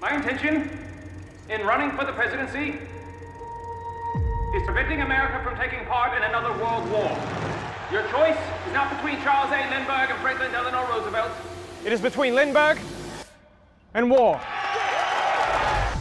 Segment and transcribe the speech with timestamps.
[0.00, 0.70] My intention
[1.50, 2.78] in running for the presidency
[4.54, 7.10] is preventing America from taking part in another world war.
[7.90, 8.38] Your choice
[8.68, 9.58] is not between Charles A.
[9.70, 11.32] Lindbergh and Franklin Delano Roosevelt.
[11.84, 12.78] It is between Lindbergh
[13.94, 14.40] and war.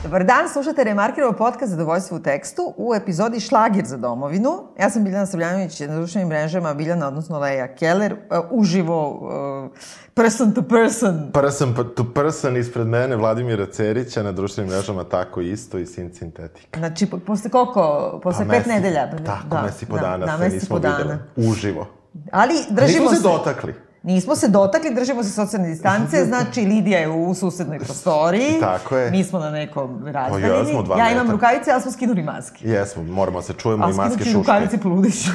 [0.08, 4.64] Dobar dan, slušate Remarkirovo podcast Zadovoljstvo u tekstu u epizodi Šlagir za domovinu.
[4.80, 8.20] Ja sam Biljana Savljanović na društvenim mrežama, Biljana, odnosno Leja Keller, uh,
[8.52, 9.78] uživo, uh,
[10.14, 11.30] person to person.
[11.34, 16.80] Person to person ispred mene, Vladimira Cerića, na društvenim mrežama tako isto i Sin Sintetika.
[16.80, 18.20] Znači, posle koliko?
[18.24, 19.12] Posle Pa pet mesi- nedelja?
[19.26, 20.98] Tako, da, mesi po da, dana da, se nismo po dana.
[20.98, 21.52] videli.
[21.52, 21.88] Uživo.
[22.32, 23.87] Ali držimo Nismo se dotakli.
[24.08, 28.60] Nismo se dotakli, držimo se socijalne distance, znači Lidija je u susednoj prostoriji.
[28.74, 29.12] Tako je.
[29.12, 30.60] Mi smo na nekom Pa razdaljini.
[30.60, 32.68] jesmo, dva ja imam rukavice, ali smo skinuli maske.
[32.70, 34.34] Jesmo, moramo se čujemo Ali i maske šuške.
[34.34, 35.30] rukavice poludiću.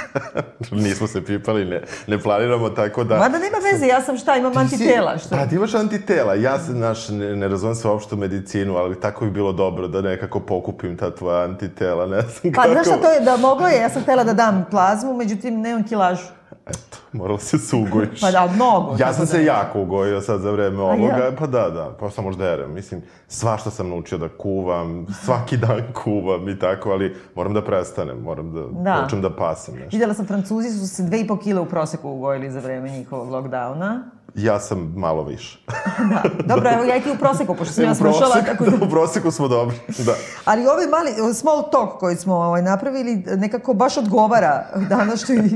[0.84, 3.16] Nismo se pipali, ne, ne planiramo tako da...
[3.18, 5.18] Mada nema veze, ja sam šta, imam Ti antitela.
[5.18, 5.28] Što?
[5.28, 6.34] Pa ti imaš antitela.
[6.34, 9.88] Ja se, znaš, ne, ne razumem se uopšte u medicinu, ali tako bi bilo dobro
[9.88, 12.06] da nekako pokupim ta tvoja antitela.
[12.06, 12.72] Ne znam Pa kako...
[12.72, 15.84] znaš šta to je, da moglo je, ja sam htela da dam plazmu, međutim nemam
[15.84, 16.26] kilažu.
[16.66, 18.20] Eto, moralo se sugujiš.
[18.20, 18.96] Pa da, mnogo.
[18.98, 20.82] Ja sam da- se jako ugojio sad za vreme ja?
[20.82, 22.74] ovoga, pa da, da, pa samo žderem.
[22.74, 28.18] Mislim, svašta sam naučio da kuvam, svaki dan kuvam i tako, ali moram da prestanem,
[28.18, 29.00] moram da, Da.
[29.02, 29.90] počnem da pasam nešto.
[29.92, 33.28] Videla sam, Francuzi su se dve i po kile u proseku ugojili za vreme njihovog
[33.28, 34.02] lockdowna.
[34.34, 35.58] Ja sam malo više.
[36.10, 36.22] Da.
[36.44, 38.86] Dobro, evo ja i ti u proseku, pošto sam ja slušala, tako da...
[38.86, 40.14] U proseku smo dobri, da.
[40.44, 45.50] Ali ovaj mali small talk koji smo ovaj, napravili nekako baš odgovara današnjoj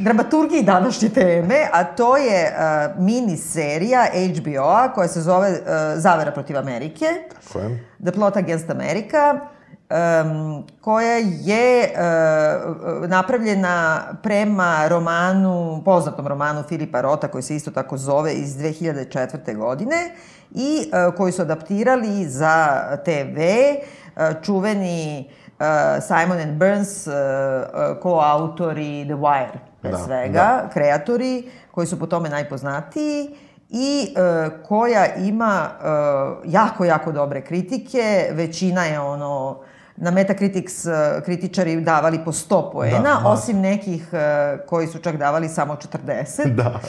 [0.00, 5.56] dramaturgiji današnje teme, a to je uh, mini serija HBO-a koja se zove uh,
[5.96, 7.06] Zavera protiv Amerike.
[7.46, 7.84] Tako je.
[8.02, 9.34] The Plot Against America,
[9.90, 17.96] um, koja je uh, napravljena prema romanu, poznatom romanu Filipa Rota, koji se isto tako
[17.96, 19.56] zove iz 2004.
[19.56, 20.10] godine
[20.50, 25.66] i uh, koji su adaptirali za TV, uh, čuveni uh,
[26.02, 30.68] Simon and Burns, uh, uh, koautori The Wire, pre Da, svega, da.
[30.72, 33.30] kreatori, koji su po tome najpoznatiji
[33.70, 35.86] i e, koja ima e,
[36.44, 38.28] jako, jako dobre kritike.
[38.32, 39.58] Većina je ono,
[39.96, 40.90] na Metacritics e,
[41.24, 43.28] kritičari davali po 100 poena, Da, da.
[43.28, 44.18] osim nekih e,
[44.66, 45.76] koji su čak davali samo
[46.06, 46.54] 40.
[46.54, 46.80] Da.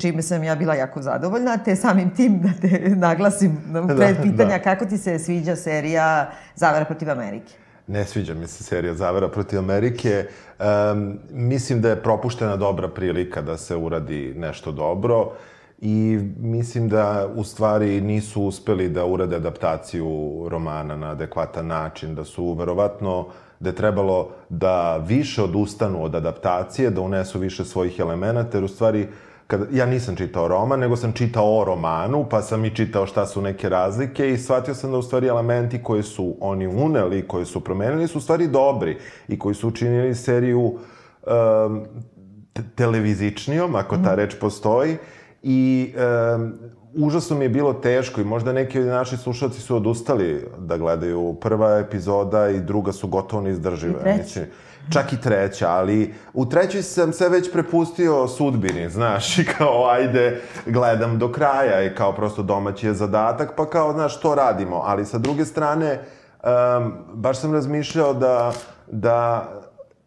[0.00, 4.58] Čime sam ja bila jako zadovoljna, te samim tim da te naglasim na pred pitanja
[4.58, 4.62] da.
[4.62, 7.52] kako ti se sviđa serija Zavera protiv Amerike.
[7.86, 10.26] Ne sviđa mi se serija Zavera protiv Amerike.
[10.58, 15.32] Um, mislim da je propuštena dobra prilika da se uradi nešto dobro
[15.78, 20.08] i mislim da u stvari nisu uspeli da urade adaptaciju
[20.48, 23.26] romana na adekvatan način, da su verovatno
[23.60, 28.68] da je trebalo da više odustanu od adaptacije, da unesu više svojih elemenata, jer u
[28.68, 29.08] stvari
[29.46, 33.26] kada, ja nisam čitao roman, nego sam čitao o romanu, pa sam i čitao šta
[33.26, 37.44] su neke razlike i shvatio sam da u stvari elementi koje su oni uneli, koje
[37.44, 38.98] su promenili, su u stvari dobri
[39.28, 41.84] i koji su učinili seriju um,
[42.52, 44.96] te- televizičnijom, ako ta reč postoji,
[45.42, 45.92] i
[46.36, 46.52] um,
[46.94, 51.36] užasno mi je bilo teško i možda neki od naši slušalci su odustali da gledaju
[51.40, 54.00] prva epizoda i druga su gotovo neizdržive.
[54.00, 54.40] I treća.
[54.92, 60.40] Čak i treća, ali u trećoj sam se već prepustio sudbini, znaš, i kao ajde,
[60.66, 64.82] gledam do kraja i kao prosto domaći je zadatak, pa kao, znaš, to radimo.
[64.84, 66.00] Ali sa druge strane,
[66.44, 68.52] um, baš sam razmišljao da,
[68.86, 69.48] da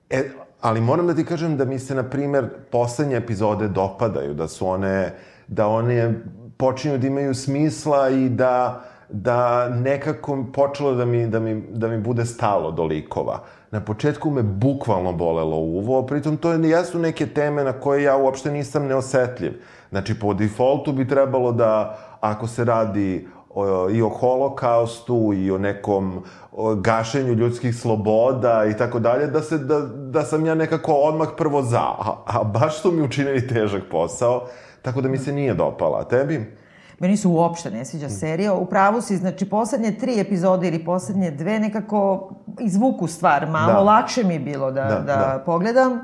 [0.09, 0.29] e,
[0.61, 4.67] ali moram da ti kažem da mi se, na primer, poslednje epizode dopadaju, da su
[4.67, 5.13] one,
[5.47, 6.13] da one
[6.57, 11.97] počinju da imaju smisla i da, da nekako počelo da mi, da, mi, da mi
[11.97, 13.39] bude stalo do likova.
[13.71, 18.51] Na početku me bukvalno bolelo uvo, pritom to jesu neke teme na koje ja uopšte
[18.51, 19.61] nisam neosetljiv.
[19.89, 25.57] Znači, po defaultu bi trebalo da, ako se radi o, i o holokaustu i o
[25.57, 30.93] nekom o, gašenju ljudskih sloboda i tako dalje, da, se, da, da sam ja nekako
[30.93, 31.81] odmah prvo za.
[31.81, 34.47] A, a baš su mi učinili težak posao,
[34.81, 35.99] tako da mi se nije dopala.
[35.99, 36.58] A tebi?
[36.99, 38.53] Meni se uopšte ne sviđa serija.
[38.53, 42.29] U pravu si, znači, poslednje tri epizode ili poslednje dve nekako
[42.59, 43.73] izvuku stvar malo.
[43.73, 43.79] Da.
[43.79, 45.43] Lakše mi je bilo da, da, Da, da, da.
[45.45, 46.01] pogledam.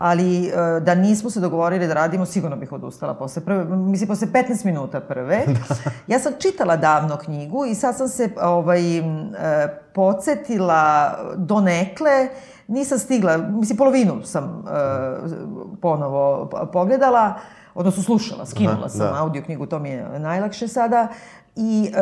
[0.00, 4.28] Ali e, da nismo se dogovorili da radimo, sigurno bih odustala posle prve, mislim, posle
[4.28, 5.44] 15 minuta prve.
[6.06, 9.02] Ja sam čitala davno knjigu i sad sam se ovaj, e,
[9.94, 12.28] podsjetila donekle,
[12.68, 14.70] nisam stigla, mislim, polovinu sam e,
[15.82, 17.34] ponovo pogledala,
[17.74, 19.22] odnosno slušala, skinula Aha, sam da.
[19.22, 21.08] audio knjigu, to mi je najlakše sada.
[21.56, 22.00] i e,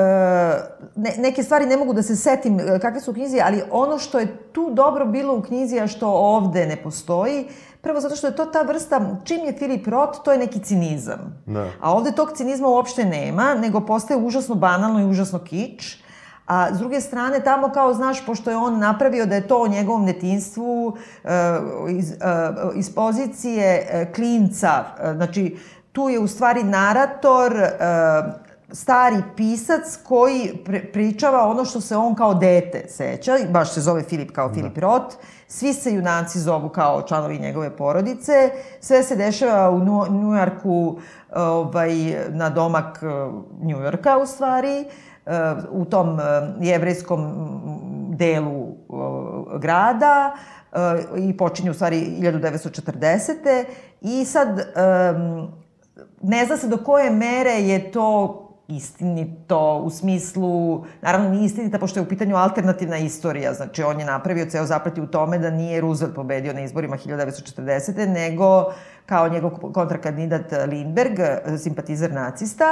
[0.97, 3.99] ne, neke stvari ne mogu da se setim e, kakve su u knjizi, ali ono
[3.99, 7.49] što je tu dobro bilo u knjizi, a što ovde ne postoji,
[7.81, 11.43] prvo zato što je to ta vrsta, čim je Filip Roth, to je neki cinizam.
[11.47, 11.67] Da.
[11.81, 16.03] A ovde tog cinizma uopšte nema, nego postaje užasno banalno i užasno kič.
[16.49, 19.69] A s druge strane, tamo kao, znaš, pošto je on napravio da je to o
[19.69, 21.31] njegovom netinstvu e,
[21.91, 22.17] iz, e,
[22.75, 24.85] iz pozicije e, klinca,
[25.15, 25.57] znači,
[25.93, 27.53] tu je u stvari narator
[28.73, 34.31] stari pisac koji pričava ono što se on kao dete seća, baš se zove Filip
[34.31, 34.81] kao Filip da.
[34.81, 35.17] Roth,
[35.47, 38.51] svi se junaci zovu kao članovi njegove porodice,
[38.81, 39.79] sve se dešava u
[40.11, 40.99] Njujorku,
[41.35, 41.91] ovaj,
[42.29, 43.03] na domak
[43.63, 44.85] Njujorka u stvari,
[45.71, 46.19] u tom
[46.61, 47.35] jevrejskom
[48.09, 48.67] delu
[49.59, 50.35] grada
[51.19, 53.65] i počinje u stvari 1940.
[54.01, 54.49] I sad
[56.23, 62.01] ne zna se do koje mere je to istinito u smislu, naravno nije istinita pošto
[62.01, 65.81] je u pitanju alternativna istorija, znači on je napravio ceo zapleti u tome da nije
[65.81, 68.09] Roosevelt pobedio na izborima 1940.
[68.09, 68.73] nego
[69.07, 71.19] kao njegov kontrakandidat Lindberg,
[71.59, 72.65] simpatizer nacista,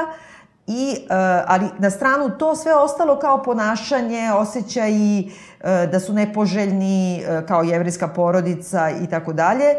[0.66, 1.08] I, uh,
[1.46, 5.26] ali na stranu to sve ostalo kao ponašanje, osjećaj uh,
[5.92, 9.74] da su nepoželjni uh, kao jevrijska porodica i tako dalje,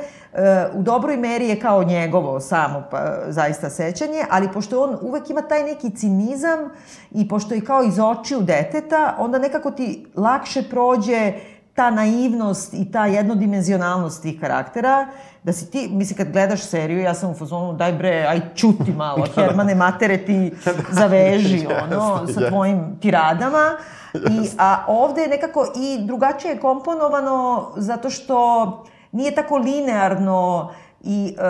[0.74, 5.42] u dobroj meri je kao njegovo samo pa, zaista sećanje, ali pošto on uvek ima
[5.42, 6.60] taj neki cinizam
[7.12, 11.34] i pošto je kao iz očiju deteta, onda nekako ti lakše prođe
[11.78, 15.08] ta naivnost i ta jednodimenzionalnost tih karaktera,
[15.44, 18.92] da si ti, mislim, kad gledaš seriju, ja sam u fazonu, daj bre, aj čuti
[18.92, 19.42] malo, da, da.
[19.42, 20.54] Hermane matere ti
[21.00, 23.78] zaveži, ono, sa tvojim tiradama.
[24.14, 28.38] I, a ovde je nekako i drugačije komponovano, zato što
[29.12, 30.72] nije tako linearno
[31.08, 31.42] i e,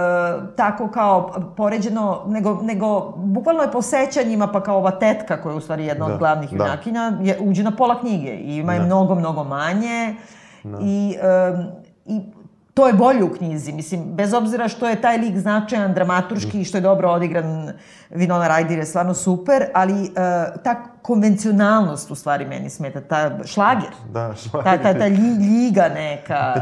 [0.56, 5.58] tako kao poređeno, nego, nego bukvalno je po sećanjima, pa kao ova tetka koja je
[5.58, 6.66] u stvari jedna da, od glavnih da.
[6.66, 8.86] junakinja, je, uđe na pola knjige i ima je da.
[8.86, 10.16] mnogo, mnogo manje.
[10.64, 10.78] Da.
[10.82, 11.66] I, e,
[12.06, 12.22] I
[12.78, 16.66] to je bolje u knjizi, mislim, bez obzira što je taj lik značajan, dramaturški i
[16.66, 17.72] što je dobro odigran,
[18.10, 20.08] Vinona Ryder je stvarno super, ali uh,
[20.64, 23.90] ta konvencionalnost u stvari meni smeta, ta šlager.
[24.10, 24.72] Da, šlager.
[24.72, 26.54] Ta, ta, ta ljiga neka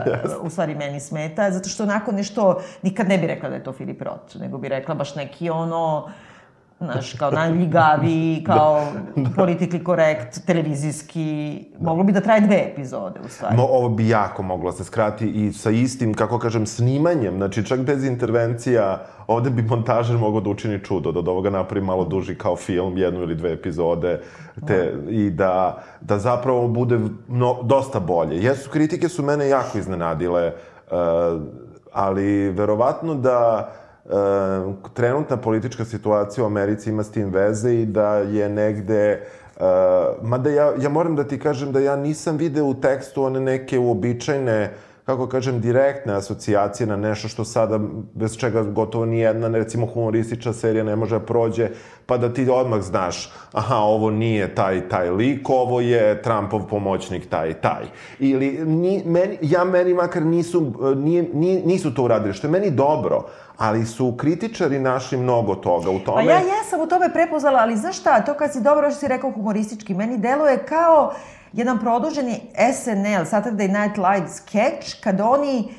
[0.41, 3.73] u stvari meni smeta, zato što onako nešto, nikad ne bi rekla da je to
[3.73, 6.09] Filip Roth, nego bi rekla baš neki ono,
[6.79, 8.53] znaš, kao najljigaviji, da.
[8.53, 8.85] kao
[9.15, 9.29] da.
[9.29, 11.85] politically correct, televizijski, da.
[11.85, 13.55] moglo bi da traje dve epizode, u stvari.
[13.55, 17.79] Mo, ovo bi jako moglo se skrati i sa istim, kako kažem, snimanjem, znači čak
[17.79, 22.35] bez intervencija, ovde bi montažer mogao da učini čudo, da od ovoga napravi malo duži
[22.35, 24.21] kao film, jednu ili dve epizode,
[24.67, 25.11] te, no.
[25.11, 28.43] i da, da zapravo bude no, dosta bolje.
[28.43, 30.51] Jesu, kritike su mene jako iznenadile,
[30.91, 31.41] uh,
[31.93, 33.71] ali verovatno da
[34.93, 39.21] trenutna politička situacija u Americi ima s tim veze i da je negde
[39.59, 39.61] Uh,
[40.21, 43.79] mada ja, ja moram da ti kažem da ja nisam video u tekstu one neke
[43.79, 44.73] uobičajne
[45.05, 47.79] kako kažem, direktne asocijacije na nešto što sada,
[48.13, 51.69] bez čega gotovo ni jedna, recimo humoristična serija ne može da prođe,
[52.05, 57.29] pa da ti odmah znaš, aha, ovo nije taj, taj lik, ovo je Trumpov pomoćnik
[57.29, 57.83] taj, taj.
[58.19, 62.71] Ili, ni, meni, ja meni makar nisu, nije, nije, nisu to uradili, što je meni
[62.71, 63.25] dobro,
[63.57, 66.25] ali su kritičari našli mnogo toga u tome.
[66.25, 69.07] Pa ja jesam u tome prepoznala, ali znaš šta, to kad si dobro što si
[69.07, 71.13] rekao humoristički, meni deluje kao
[71.53, 72.41] jedan produženi
[72.73, 75.69] SNL, Saturday Night Live sketch, kad oni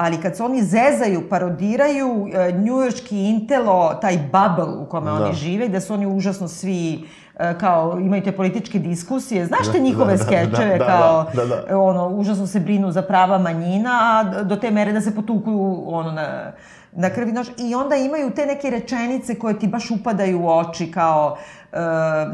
[0.00, 5.16] ali kad se oni zezaju, parodiraju e, njujorški intelo, taj bubble u kome da.
[5.16, 7.04] oni žive, gde su oni užasno svi
[7.38, 9.46] e, kao imaju te političke diskusije.
[9.46, 11.78] Znaš te da, njihove da, da, skečeve da, da, kao da, da, da.
[11.78, 16.12] ono užasno se brinu za prava manjina, a do te mere da se potukuju ono
[16.12, 16.52] na
[16.92, 17.48] na krvi nož.
[17.58, 21.36] I onda imaju te neke rečenice koje ti baš upadaju u oči kao
[21.72, 21.78] e,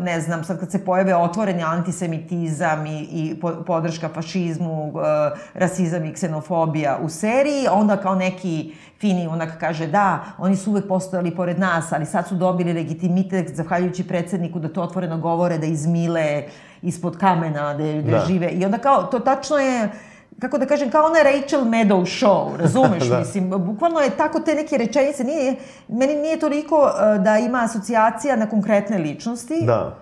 [0.03, 6.13] ne znam, sad kad se pojave otvoreni antisemitizam i, i podrška fašizmu, e, rasizam i
[6.13, 11.59] ksenofobija u seriji, onda kao neki fini onak kaže da, oni su uvek postojali pored
[11.59, 16.43] nas, ali sad su dobili legitimitet zahvaljujući predsedniku da to otvoreno govore, da izmile
[16.83, 18.25] ispod kamena, da, da, da.
[18.27, 18.49] žive.
[18.49, 19.91] I onda kao, to tačno je
[20.41, 23.19] kako da kažem, kao ona Rachel Maddow show, razumeš, da.
[23.19, 25.55] mislim, bukvalno je tako te neke rečenice, nije,
[25.89, 29.99] meni nije toliko uh, da ima asocijacija na konkretne ličnosti, da.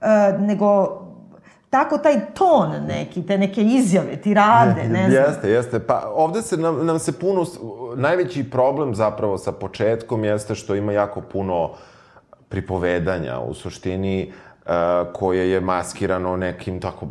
[0.00, 0.06] Uh,
[0.40, 0.98] nego
[1.70, 5.24] tako taj ton neki, te neke izjave, tirade, ne, ne znam.
[5.24, 5.78] Jeste, jeste.
[5.78, 7.46] Pa ovde se nam, nam se puno,
[7.96, 11.70] najveći problem zapravo sa početkom jeste što ima jako puno
[12.48, 14.32] pripovedanja u suštini
[14.66, 14.72] uh,
[15.12, 17.06] koje je maskirano nekim tako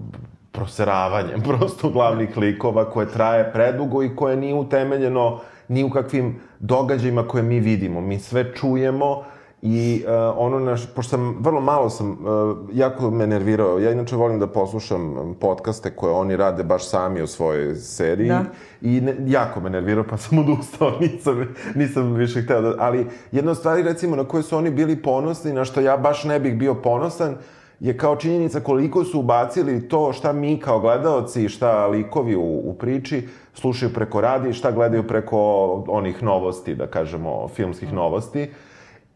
[0.57, 7.27] proseravanjem prosto glavnih likova koje traje predugo i koje nije utemeljeno ni u kakvim događajima
[7.27, 8.01] koje mi vidimo.
[8.01, 9.23] Mi sve čujemo
[9.61, 14.15] I uh, ono, naš, pošto sam, vrlo malo sam, uh, jako me nervirao, ja inače
[14.15, 18.29] volim da poslušam podcaste koje oni rade baš sami u svojoj seriji.
[18.29, 18.43] Da.
[18.81, 22.75] I ne, jako me nervirao, pa sam odustao, nisam, nisam više hteo da...
[22.79, 26.23] Ali jedna od stvari, recimo, na koje su oni bili ponosni, na što ja baš
[26.23, 27.35] ne bih bio ponosan,
[27.79, 32.62] je kao činjenica koliko su ubacili to šta mi kao gledaoci i šta likovi u,
[32.63, 35.39] u priči slušaju preko radija i šta gledaju preko
[35.88, 38.50] onih novosti, da kažemo, filmskih novosti.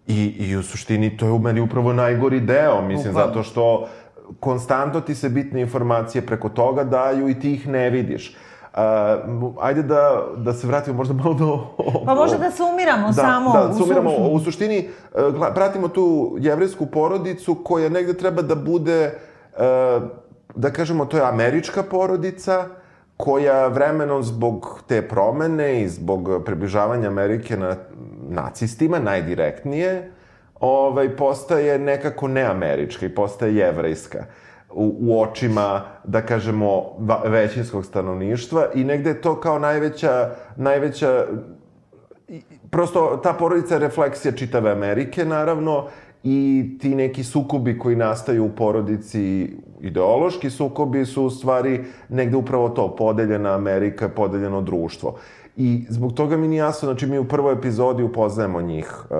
[0.07, 3.27] I, I u suštini to je u meni upravo najgori deo, mislim, Upravo.
[3.27, 3.87] zato što
[4.39, 8.35] konstantno ti se bitne informacije preko toga daju i ti ih ne vidiš.
[8.73, 11.67] Uh, ajde da, da se vratimo možda malo do...
[12.05, 13.53] Pa možda da sumiramo da, samo.
[13.53, 14.11] Da, sumiramo.
[14.17, 19.19] U suštini, uh, pratimo tu jevrijsku porodicu koja negde treba da bude,
[19.53, 20.03] uh,
[20.55, 22.65] da kažemo, to je američka porodica,
[23.17, 27.75] koja vremenom zbog te promene i zbog približavanja Amerike na
[28.29, 30.11] nacistima, najdirektnije,
[30.59, 34.25] ovaj, postaje nekako neamerička i postaje jevrejska
[34.73, 36.83] u, u očima, da kažemo,
[37.25, 41.25] većinskog stanovništva i negde je to kao najveća, najveća
[42.69, 45.87] prosto ta porodica je refleksija čitave Amerike, naravno,
[46.23, 52.69] i ti neki sukobi koji nastaju u porodici, ideološki sukobi su u stvari negde upravo
[52.69, 55.15] to, podeljena Amerika, podeljeno društvo.
[55.55, 59.17] I zbog toga mi nije jasno, znači mi u prvoj epizodi upoznajemo njih, uh,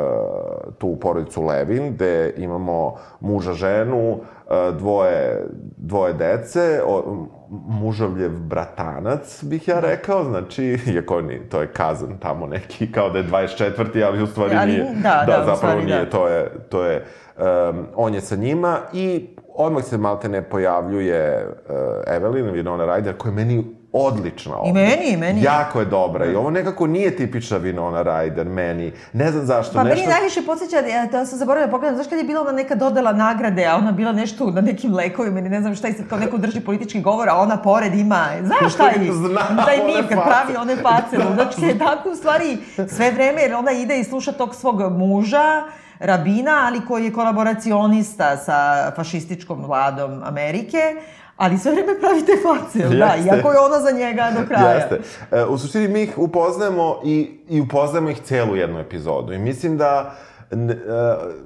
[0.78, 5.46] tu porodicu Levin, gde imamo muža, ženu, uh, dvoje,
[5.78, 12.48] dvoje dece, o, mužovljev bratanac, bih ja rekao, znači, iako ni, to je kazan tamo
[12.48, 14.06] neki, kao da je 24.
[14.06, 14.84] ali u stvari ali, nije.
[14.84, 16.10] Da, da, da zapravo stvari, nije, da.
[16.10, 17.06] to je, to je,
[17.38, 21.76] um, on je sa njima i odmah se malte ne pojavljuje uh,
[22.08, 24.70] Evelyn, Winona Ryder, koja je meni odlična ovde.
[24.70, 25.44] I meni, i meni.
[25.44, 28.94] Jako je dobra i ovo nekako nije tipična Winona Ryder meni.
[29.14, 29.74] Ne znam zašto.
[29.74, 30.00] Pa nešto...
[30.00, 32.76] meni najviše podsjeća, ja to sam zaboravila da pogledam, znaš kad je bila ona neka
[32.76, 36.08] dodela nagrade, a ona bila nešto na nekim lekovima ili ne znam šta i sad
[36.08, 39.14] kao neko drži politički govor, a ona pored ima, znaš šta je?
[39.14, 42.58] Znam, taj mif kad pravi one face ludačke, znači, tako u stvari
[42.88, 45.64] sve vreme, jer ona ide i sluša tog svog muža,
[46.00, 50.96] rabina, ali koji je kolaboracionista sa fašističkom vladom Amerike,
[51.42, 54.70] ali sve vreme pravi te face, da, iako je ona za njega do kraja.
[54.70, 55.00] Jeste.
[55.32, 59.34] E, u suštini mi ih upoznajemo i, i upoznajemo ih celu jednu epizodu.
[59.34, 60.14] I mislim da
[60.52, 60.56] e,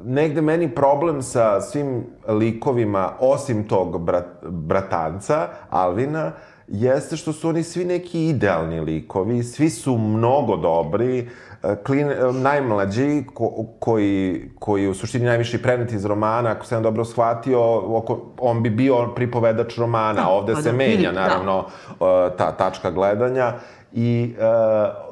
[0.06, 6.32] negde meni problem sa svim likovima, osim tog brat, bratanca, Alvina,
[6.68, 11.30] jeste što su oni svi neki idealni likovi, svi su mnogo dobri,
[11.86, 17.62] klin, najmlađi, ko, koji, koji u suštini najviše prenet iz romana, ako sam dobro shvatio,
[17.98, 21.22] oko, on bi bio pripovedač romana, da, ovde pa se da, menja, da.
[21.22, 21.66] naravno,
[22.00, 22.30] da.
[22.38, 23.54] ta tačka gledanja
[23.94, 25.06] i uh,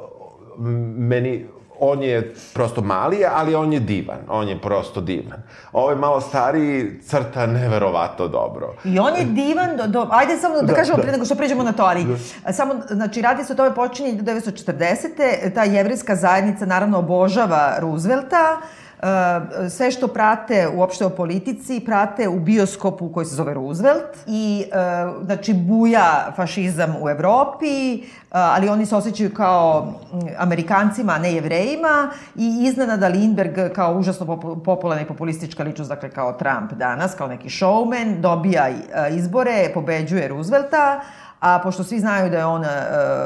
[0.97, 1.45] meni,
[1.83, 4.17] on je prosto mali, ali on je divan.
[4.29, 5.43] On je prosto divan.
[5.73, 8.73] Ovo je malo stariji, crta neverovato dobro.
[8.83, 11.03] I on je divan, do, do, ajde samo da, da kažemo da.
[11.03, 12.05] pre nego što pređemo na to, ali
[12.45, 12.53] da.
[12.53, 15.53] samo, znači, radi se o tome počinje 1940.
[15.53, 18.57] Ta jevrijska zajednica naravno obožava Roosevelta,
[19.69, 25.25] sve što prate uopšte o politici, prate u bioskopu koji se zove Roosevelt i uh,
[25.25, 31.33] znači buja fašizam u Evropi, uh, ali oni se osjećaju kao mm, Amerikancima, a ne
[31.33, 37.27] jevrejima i iznenada Lindberg kao užasno popularna i populistička ličnost, dakle kao Trump danas, kao
[37.27, 38.69] neki showman, dobija
[39.11, 41.01] izbore, pobeđuje Roosevelta,
[41.39, 42.63] a pošto svi znaju da je on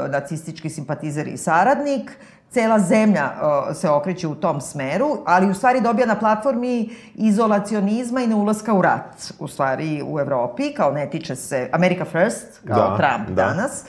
[0.10, 2.12] nacistički simpatizer i saradnik,
[2.52, 8.22] cela zemlja uh, se okreće u tom smeru, ali u stvari dobija na platformi izolacionizma
[8.22, 12.90] i neulaska u rat, u stvari u Evropi, kao ne tiče se America First, kao
[12.90, 13.46] da, Trump da.
[13.46, 13.84] danas.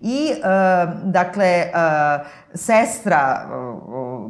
[0.00, 3.48] I, uh, dakle, uh, sestra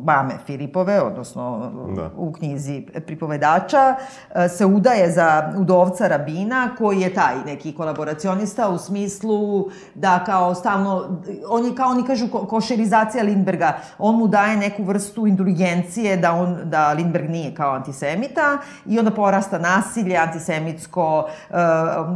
[0.04, 2.10] mame Filipove, odnosno da.
[2.16, 3.94] u knjizi pripovedača,
[4.34, 10.54] e, se udaje za udovca rabina koji je taj neki kolaboracionista u smislu da kao
[10.54, 16.32] stalno, on je kao oni kažu košerizacija Lindberga, on mu daje neku vrstu indulgencije da,
[16.32, 21.54] on, da Lindberg nije kao antisemita i onda porasta nasilje, antisemitsko, e,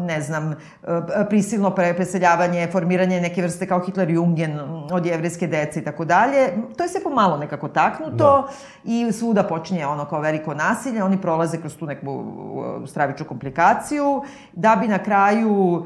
[0.07, 0.57] ne znam, e,
[1.29, 4.61] prisilno preseljavanje, formiranje neke vrste kao Hitler-Jungen
[4.93, 6.53] od jevrejske dece i tako tako dalje.
[6.77, 8.49] To je sve pomalo nekako taknuto da.
[8.85, 12.25] i svuda počinje ono kao veliko nasilje, oni prolaze kroz tu neku
[12.87, 14.23] stravičnu komplikaciju,
[14.53, 15.85] da bi na kraju uh,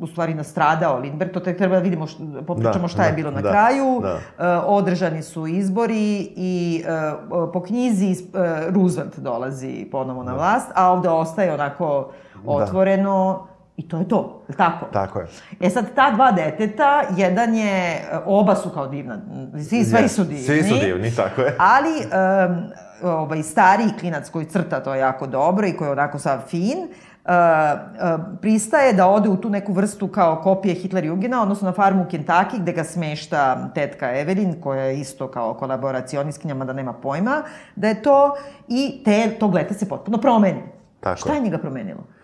[0.00, 3.12] u stvari nastradao Lindbergh, to tek treba da vidimo, što, popričamo da, šta da, je
[3.12, 4.00] bilo na da, kraju.
[4.02, 4.14] Da.
[4.14, 8.16] Uh, održani su izbori i uh, po knjizi
[8.68, 10.36] Roosevelt dolazi ponovo na da.
[10.36, 12.10] vlast, a ovde ostaje onako
[12.44, 12.50] da.
[12.50, 14.86] otvoreno da I to je to, je tako?
[14.92, 15.26] Tako je.
[15.60, 19.18] E sad, ta dva deteta, jedan je, oba su kao divna,
[19.68, 20.42] svi, sve su divni.
[20.42, 21.56] Svi su divni, tako je.
[21.58, 22.62] Ali, um,
[23.02, 26.88] ovaj, stariji klinac koji crta to jako dobro i koji je onako sav fin, uh,
[27.30, 32.02] uh, pristaje da ode u tu neku vrstu kao kopije Hitler Jugena, odnosno na farmu
[32.02, 37.42] u Kentucky, gde ga smešta tetka Evelin, koja je isto kao kolaboracionistkinja, mada nema pojma,
[37.76, 38.36] da je to,
[38.68, 40.62] i te, tog leta se potpuno promeni.
[41.00, 41.40] Tako Šta je.
[41.40, 42.19] njega promenilo?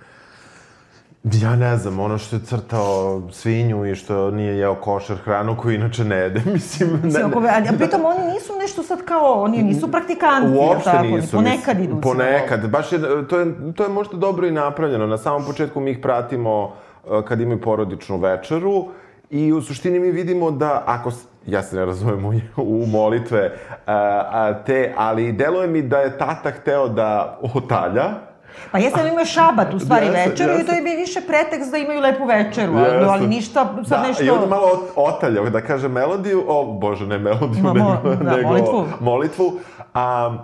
[1.32, 5.74] Ja ne znam, ono što je crtao svinju i što nije jeo košar hranu koju
[5.74, 7.00] inače ne jede, mislim...
[7.02, 11.04] Ne, ako, ali, a pritom oni nisu nešto sad kao, oni nisu praktikanti, Uopšte tako?
[11.04, 11.36] nisu.
[11.36, 12.00] Ponekad idu.
[12.00, 12.68] Ponekad.
[12.70, 15.06] Baš je, to, je, to je možda dobro i napravljeno.
[15.06, 18.84] Na samom početku mi ih pratimo uh, kad imaju porodičnu večeru
[19.30, 21.10] i u suštini mi vidimo da ako
[21.46, 22.32] ja se ne razumem u,
[22.82, 23.52] u molitve,
[23.86, 23.92] a,
[24.30, 28.25] a, te, ali deluje mi da je tata hteo da otalja,
[28.72, 30.66] Pa jeste da imaju šabat u stvari Jeste, večeru i jeste.
[30.66, 33.04] to je bi više pretekst da imaju lepu večeru, Jeste.
[33.04, 34.24] ali ništa sad da, nešto...
[34.24, 37.74] I onda malo ot- otaljao, da kaže melodiju, o, bože, ne melodiju, Ma, mo-
[38.04, 38.86] nego, da, nego molitvu.
[39.00, 39.52] molitvu.
[39.94, 40.36] A,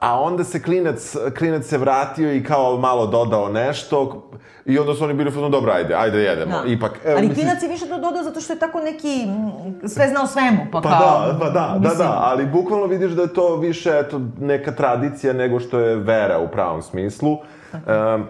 [0.00, 4.30] a onda se klinac, klinac se vratio i kao malo dodao nešto
[4.66, 6.52] i onda su oni bili no dobro, ajde, ajde jedemo.
[6.52, 6.62] Da.
[6.66, 9.88] Ipak, evo, ali mislim- klinac je više to dodao zato što je tako neki mm,
[9.88, 10.98] sve zna o svemu, pa, Pa kao...
[10.98, 14.72] da, pa da, da, mislim, da, ali bukvalno vidiš da je to više eto, neka
[14.72, 17.32] tradicija nego što je vera u pravom smislu.
[17.72, 18.24] Um,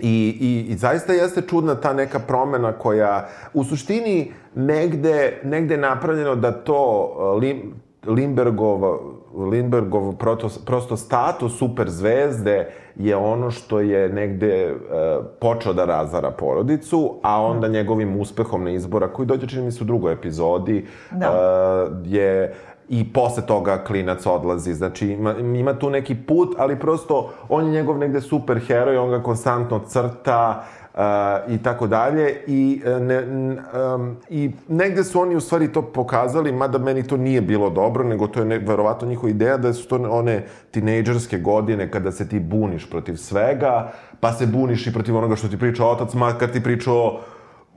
[0.00, 5.80] I, i, I zaista jeste čudna ta neka promena koja u suštini negde, negde je
[5.80, 7.74] napravljeno da to uh, Lim,
[8.08, 8.80] Limbergov,
[9.50, 17.14] Limbergov proto, prosto status superzvezde je ono što je negde uh, počeo da razara porodicu,
[17.22, 21.30] a onda njegovim uspehom na izbora, koji dođe čini mi se u drugoj epizodi, Da.
[21.30, 22.54] uh, je
[22.88, 24.74] i posle toga klinac odlazi.
[24.74, 29.10] Znači, ima, ima tu neki put, ali prosto on je njegov negde super heroj, on
[29.10, 30.64] ga konstantno crta
[31.48, 32.42] i tako dalje.
[32.46, 33.22] I, uh, ne,
[33.94, 38.04] um, I negde su oni u stvari to pokazali, mada meni to nije bilo dobro,
[38.04, 42.28] nego to je ne, verovatno njihova ideja da su to one tinejdžerske godine kada se
[42.28, 46.48] ti buniš protiv svega, pa se buniš i protiv onoga što ti priča otac, makar
[46.48, 47.20] ti pričao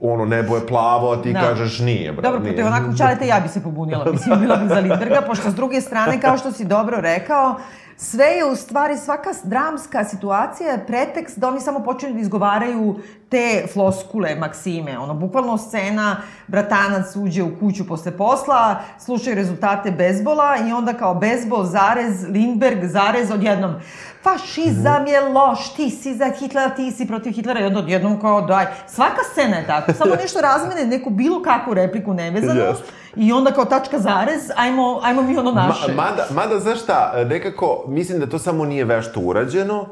[0.00, 1.40] ono, nebo je plavo, a ti Da.
[1.40, 2.22] kažeš nije, bro.
[2.22, 2.56] Dobro, nije.
[2.56, 5.80] protiv onako čalete ja bi se pobunila, mislim, bila bi za Lindberga, pošto s druge
[5.80, 7.54] strane, kao što si dobro rekao,
[7.96, 12.96] sve je u stvari, svaka dramska situacija je pretekst da oni samo počinju da izgovaraju
[13.32, 14.98] te floskule, maksime.
[14.98, 16.16] Ono, bukvalno scena,
[16.46, 22.84] bratanac uđe u kuću posle posla, slušaju rezultate bezbola i onda kao bezbol, zarez, Lindberg,
[22.84, 23.74] zarez, odjednom
[24.22, 28.40] fašizam je loš, ti si za Hitlera, ti si protiv Hitlera i onda odjednom kao
[28.40, 28.66] daj.
[28.88, 32.84] Svaka scena je tako, samo nešto razmene, neku bilo kakvu repliku nevezanu Jeste.
[33.16, 35.92] i onda kao tačka zarez, ajmo, ajmo mi ono naše.
[35.92, 39.86] Ma, mada, mada, znaš šta, nekako, mislim da to samo nije vešto urađeno,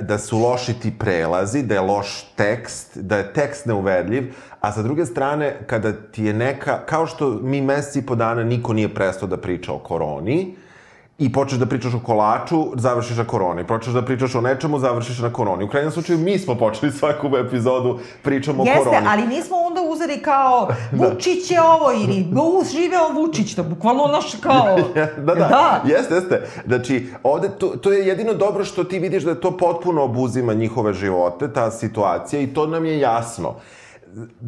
[0.00, 4.82] da su loši ti prelazi, da je loš tekst, da je tekst neuverljiv, a sa
[4.82, 8.94] druge strane, kada ti je neka, kao što mi meseci i po dana niko nije
[8.94, 10.56] prestao da priča o koroni,
[11.20, 13.66] i počneš da pričaš o kolaču, završiš na koroni.
[13.66, 15.64] Počneš da pričaš o nečemu, završiš na koroni.
[15.64, 19.06] U krajnjem slučaju, mi smo počeli svaku epizodu pričamo o Jeste, koroni.
[19.08, 24.34] ali nismo onda uzeli kao Vučić je ovo ili "U, živeo Vučić, to bukvalno naš
[24.40, 24.78] kao...
[25.26, 25.80] da, da, da.
[25.84, 26.46] jeste, jeste.
[26.66, 30.92] Znači, ovde, to, to je jedino dobro što ti vidiš da to potpuno obuzima njihove
[30.94, 33.54] živote, ta situacija, i to nam je jasno.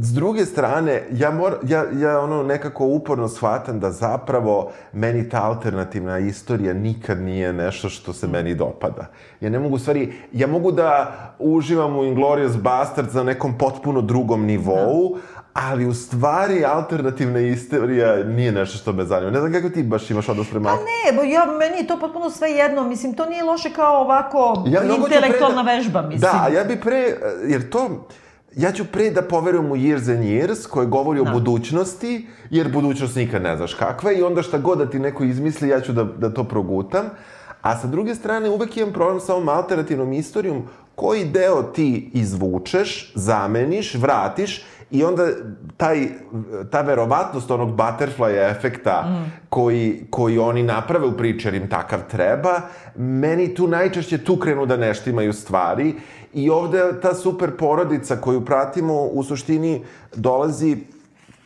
[0.00, 5.42] S druge strane, ja, mor, ja, ja ono nekako uporno shvatam da zapravo meni ta
[5.42, 9.06] alternativna istorija nikad nije nešto što se meni dopada.
[9.40, 14.44] Ja ne mogu, stvari, ja mogu da uživam u Inglourious Basterds na nekom potpuno drugom
[14.44, 15.16] nivou,
[15.52, 19.30] ali u stvari alternativna istorija nije nešto što me zanima.
[19.30, 20.68] Ne znam kako ti baš imaš odnos prema...
[20.68, 24.00] Pa ne, bo ja, meni je to potpuno sve jedno, mislim, to nije loše kao
[24.00, 26.20] ovako Ja ću pre intelektualna da- vežba, mislim.
[26.20, 28.06] Da, ja bi pre, jer to,
[28.56, 31.30] ja ću pre da poverujem u Years and Years, koji govori o Da.
[31.30, 35.24] budućnosti, jer budućnost nikad ne znaš kakva je i onda šta god da ti neko
[35.24, 37.04] izmisli, ja ću da, da to progutam.
[37.62, 40.62] A sa druge strane, uvek imam problem sa ovom alternativnom istorijom,
[40.94, 45.22] koji deo ti izvučeš, zameniš, vratiš i onda
[45.76, 46.08] taj,
[46.70, 49.32] ta verovatnost onog butterfly efekta Mm.
[49.48, 52.60] koji, koji oni naprave u priči jer im takav treba,
[52.96, 55.94] meni tu najčešće tu krenu da nešto imaju stvari
[56.32, 60.76] i ovde ta super porodica koju pratimo u suštini dolazi,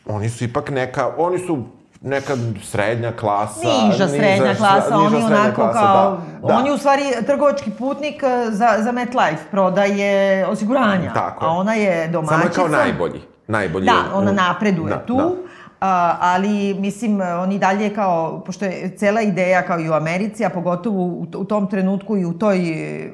[0.06, 1.64] oni su ipak neka, oni su
[2.00, 3.60] neka srednja klasa.
[3.84, 6.58] Niža srednja klasa, niža oni srednja onako klasa, kao, da, da.
[6.58, 11.50] on je u stvari trgovački putnik eh, za, za MetLife, prodaje osiguranja, Tako je.
[11.50, 12.36] a ona je domaćica.
[12.36, 13.20] Samo je kao najbolji.
[13.46, 15.30] Najbolji Da, ona napreduje da, tu, Da.
[15.80, 20.50] A, ali, mislim, oni dalje kao, pošto je cela ideja kao i u Americi, a
[20.50, 22.60] pogotovo u, u tom trenutku i u toj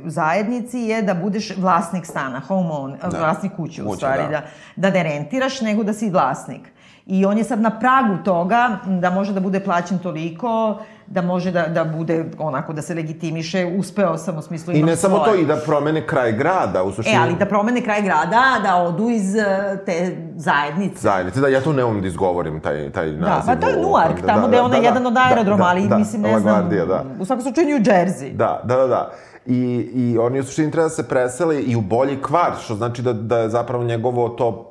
[0.05, 3.19] zajednici je da budeš vlasnik stana, homeowner, da.
[3.19, 4.43] vlasnik kuće u stvari, da.
[4.77, 4.91] da.
[4.91, 6.61] da ne rentiraš, nego da si vlasnik.
[7.07, 10.79] I on je sad na pragu toga da može da bude plaćen toliko
[11.13, 14.97] da može da, da bude onako, da se legitimiše, uspeo sam u smislu I ne
[14.97, 15.33] samo svoje.
[15.33, 17.17] to, i da promene kraj grada, u suštini.
[17.17, 21.01] E, ali da promene kraj grada, da odu iz eh, te zajednice.
[21.01, 23.47] Zajednice, da, ja tu ne umem da izgovorim taj, taj Da, naziv.
[23.47, 25.21] pa to je Newark, da, tamo da, gde je da, ona da, jedan od da,
[25.31, 27.05] aerodroma, da, ali da, mislim, ne znam, Guardia, da.
[27.21, 28.37] u svakom slučaju New Jersey.
[28.37, 29.11] Da, da, da, da.
[29.47, 33.03] I, I oni u suštini treba da se presele i u bolji kvart, što znači
[33.03, 34.69] da, da je zapravo njegovo to,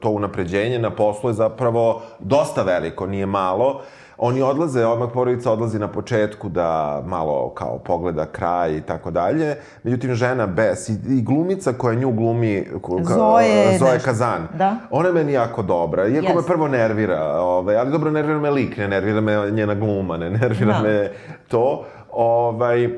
[0.00, 3.80] to unapređenje na poslu je zapravo dosta veliko, nije malo.
[4.22, 6.68] Oni odlaze, odmah porodica odlazi na početku da
[7.06, 9.54] malo kao pogleda kraj i tako dalje.
[9.82, 12.66] Međutim, žena Bes i, i glumica koja nju glumi...
[12.74, 13.44] ka- Zoe
[13.78, 14.04] Zoe nešto.
[14.04, 14.48] Kazan.
[14.54, 14.76] Da.
[14.90, 16.06] Ona je meni jako dobra.
[16.06, 16.46] Iako me Jeste.
[16.46, 20.72] prvo nervira, ovaj, ali dobro, nervira me lik, ne nervira me njena gluma, ne nervira
[20.72, 20.82] Da.
[20.82, 21.10] me
[21.48, 21.84] to.
[22.12, 22.88] Ovaj,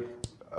[0.53, 0.59] Uh,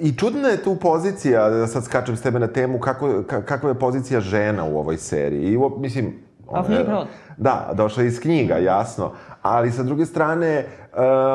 [0.00, 3.68] I čudna je tu pozicija, da sad skačem s tebe na temu, kako, ka, kakva
[3.68, 5.42] je pozicija žena u ovoj seriji.
[5.44, 6.12] I, mislim...
[6.52, 7.06] A ona.
[7.42, 9.12] Da, došla iz knjiga, jasno.
[9.42, 10.66] Ali sa druge strane,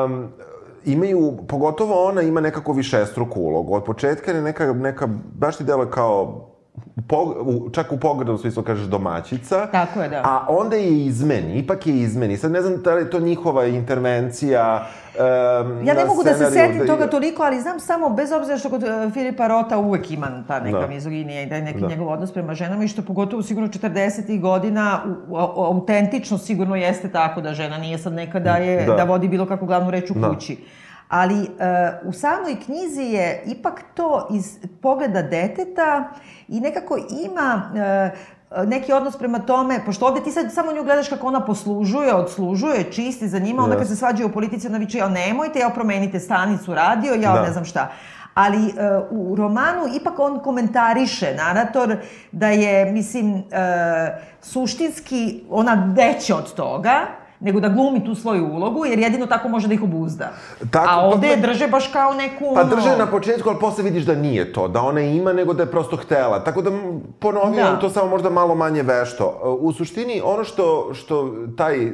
[0.04, 0.28] um,
[0.84, 3.74] imaju, pogotovo ona ima nekako višestruku ulogu.
[3.74, 6.47] Od početka je neka, neka baš ti deluje kao
[7.02, 9.66] po, u, čak u poglednom smislu kažeš domaćica.
[9.66, 10.20] Tako je, da.
[10.24, 12.36] A onda je izmeni, ipak je izmeni.
[12.36, 16.50] Sad ne znam da li je to njihova intervencija um, Ja ne mogu da se
[16.50, 20.44] setim toga toliko, ali znam samo, bez obzira što kod uh, Filipa Rota uvek ima
[20.48, 20.86] ta neka Da.
[20.86, 21.88] mizoginija i da je neki Da.
[21.88, 24.40] njegov odnos prema ženama i što pogotovo sigurno 40.
[24.40, 28.94] godina u, u, autentično sigurno jeste tako da žena nije sad neka da, je, Da.
[28.94, 29.04] da.
[29.04, 30.28] vodi bilo kakvu glavnu reč u Da.
[30.28, 30.56] kući.
[31.08, 31.48] Ali uh,
[32.08, 36.08] u samoj knjizi je ipak to iz pogleda deteta
[36.48, 38.18] i nekako ima uh,
[38.66, 42.92] neki odnos prema tome, pošto ovde ti sad samo nju gledaš kako ona poslužuje, odslužuje,
[42.92, 46.20] čisti za njima, onda kad se svađaju u politici, ona viče, ja nemojte, ja promenite
[46.20, 47.42] stanicu radio, ja Da.
[47.42, 47.88] ne znam šta.
[48.34, 48.72] Ali uh,
[49.10, 51.96] u romanu ipak on komentariše, narator,
[52.32, 53.42] da je, mislim, uh,
[54.42, 57.06] suštinski ona veća od toga,
[57.40, 60.30] nego da glumi tu svoju ulogu, jer jedino tako može da ih obuzda.
[60.70, 62.44] Tako, A ovde pa- je drže baš kao neku...
[62.54, 65.52] Pa ono- drže na početku, ali posle vidiš da nije to, da ona ima, nego
[65.52, 66.40] da je prosto htela.
[66.40, 66.80] Tako da m,
[67.18, 67.78] ponovio Da.
[67.78, 69.24] to samo možda malo manje vešto.
[69.36, 71.16] E, U suštini, ono što, što
[71.56, 71.90] taj, e,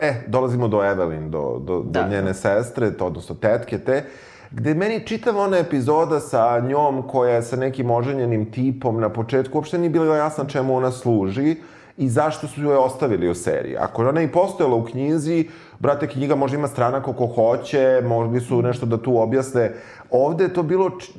[0.00, 2.02] e, dolazimo do Evelyn, do, do, Da.
[2.02, 4.04] do njene sestre, to, odnosno tetke te,
[4.50, 9.58] gde meni čitava ona epizoda sa njom koja je sa nekim oženjenim tipom na početku
[9.58, 11.56] uopšte nije bilo jasno čemu ona služi
[11.96, 13.76] i zašto su joj ostavili u seriji.
[13.76, 18.40] Ako je ona i postojala u knjizi, brate, knjiga može ima strana koliko hoće, mogli
[18.40, 19.72] su nešto da tu objasne.
[20.10, 21.12] Ovde je to bilo, č-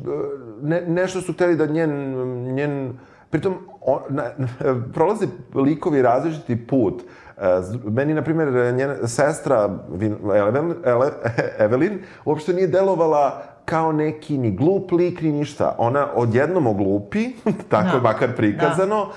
[0.62, 2.14] ne, nešto su hteli da njen,
[2.46, 2.94] njen
[3.30, 4.24] pritom, on, na,
[4.94, 7.02] prolaze likovi različiti put.
[7.38, 7.42] E,
[7.86, 11.10] Meni, na primjer, njena sestra Vin- Evelin, Ele,
[11.60, 15.76] Evelin uopšte nije delovala kao neki ni glup lik, ni ništa.
[15.78, 17.30] Ona odjednom oglupi,
[17.70, 17.96] tako Da.
[17.96, 19.08] je makar prikazano,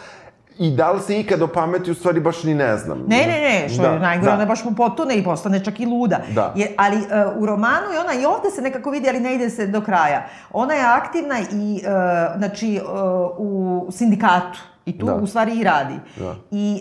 [0.59, 2.99] i da li se ikad opameti, u stvari baš ni ne znam.
[3.07, 4.37] Ne, ne, ne, što Da, je najgore, da.
[4.37, 6.21] ona baš mu potone i postane čak i luda.
[6.35, 6.53] Da.
[6.57, 7.03] Je, ali uh,
[7.42, 10.27] u romanu i ona i ovde se nekako vidi, ali ne ide se do kraja.
[10.53, 12.90] Ona je aktivna i, uh, znači, uh,
[13.38, 14.59] u sindikatu.
[14.87, 15.14] I tu Da.
[15.14, 15.94] u stvari i radi.
[16.16, 16.35] Da.
[16.51, 16.81] I,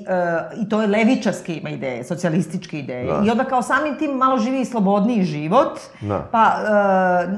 [0.53, 3.05] uh, I to je levičarske ima ideje, socijalističke ideje.
[3.05, 3.23] Da.
[3.25, 5.79] I onda kao samim tim malo živi i slobodniji život.
[6.01, 6.27] Da.
[6.31, 6.69] Pa uh,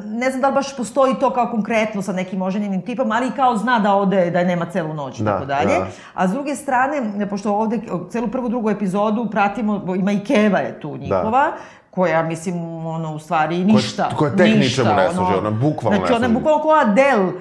[0.05, 3.31] ne znam da li baš postoji to kao konkretno sa nekim oženjenim tipom, ali i
[3.31, 5.79] kao zna da ode, da nema celu noć i Da, tako dalje.
[5.79, 5.87] da.
[6.13, 10.79] A s druge strane, pošto ovde celu prvu, drugu epizodu pratimo, ima i Keva je
[10.79, 11.51] tu njihova,
[11.97, 12.55] koja, mislim,
[12.85, 14.09] ono, u stvari ništa.
[14.17, 16.33] koja tek ništa, ničemu ne služi, ona bukvalno Znači, ne ona je služi.
[16.33, 17.31] bukvalno kao Adele, uh,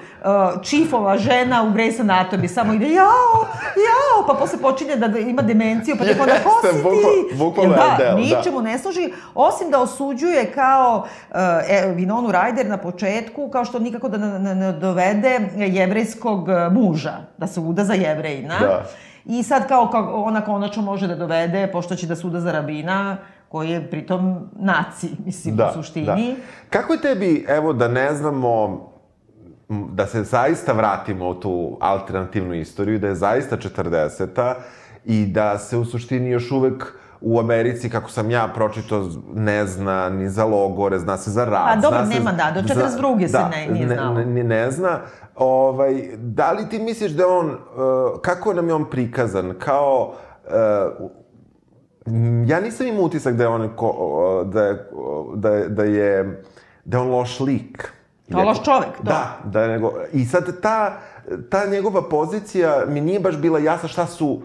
[0.63, 3.33] čifova žena u Grey's Anatomy, samo ide, jao,
[3.87, 7.35] jao, pa posle počinje da ima demenciju, pa tek onda, ko si bukval- ti?
[7.35, 8.37] bukvalno Jel je da, Adele, da.
[8.37, 10.97] ničemu ne služi, osim da osuđuje kao
[11.29, 11.37] uh,
[11.69, 16.73] e, Vinonu Ryder na početku, kao što nikako da ne, ne, ne dovede jevrejskog uh,
[16.73, 18.59] muža, da se uda za jevrejina.
[18.59, 18.83] Da.
[19.25, 22.51] I sad kao, kao ona konačno može da dovede, pošto će da se uda za
[22.51, 23.17] rabina,
[23.49, 26.05] koji je pritom naci, mislim, u suštini.
[26.05, 26.41] Da.
[26.69, 28.87] Kako je tebi, evo, da ne znamo,
[29.69, 34.53] da se zaista vratimo u tu alternativnu istoriju, da je zaista 40-a
[35.05, 40.09] i da se u suštini još uvek u Americi, kako sam ja pročito, ne zna
[40.09, 41.75] ni za logore, zna se za rad.
[41.75, 43.27] Pa dobro, zna se nema, da, do 42.
[43.27, 44.13] se ne- nije znalo.
[44.13, 44.99] Ne, ne, ne zna.
[45.35, 47.55] Ovaj, da li ti misliš da on, uh,
[48.21, 50.13] kako nam je on prikazan, kao,
[50.99, 51.09] uh,
[52.47, 54.87] Ja nisam imao utisak da je on ko, da je,
[55.35, 56.43] da je, da je,
[56.85, 57.91] da je on loš lik.
[58.31, 59.03] Kao loš čovek, to.
[59.03, 59.93] Da, da je nego...
[60.13, 60.97] I sad ta,
[61.49, 64.41] ta njegova pozicija mi nije baš bila jasna šta su,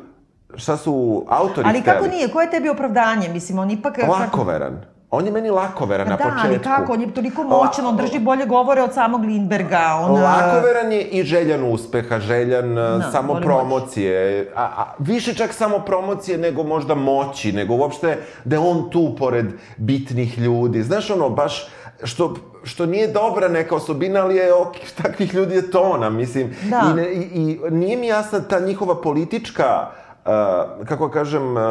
[0.54, 2.16] šta su autori Ali kako hteli.
[2.16, 2.28] nije?
[2.28, 3.28] Koje je tebi opravdanje?
[3.28, 3.98] Mislim, on ipak...
[4.08, 4.91] Lakoveran.
[5.14, 6.46] On je meni lakoveran na da, početku.
[6.46, 9.98] ali kako, on je toliko moćan, on drži bolje govore od samog Lindberga.
[10.02, 14.48] On, Lakoveran je i željan uspeha, željan Da, da, samo voli promocije.
[14.56, 19.16] A, a, više čak samo promocije nego možda moći, nego uopšte da je on tu
[19.18, 19.46] pored
[19.76, 20.82] bitnih ljudi.
[20.82, 21.68] Znaš ono, baš
[22.04, 26.54] što što nije dobra neka osobina, ali je ok, takvih ljudi je tona, mislim.
[26.70, 26.82] Da.
[26.90, 29.86] I, ne, i, I nije mi jasna ta njihova politička,
[30.24, 31.62] uh, kako kažem, uh,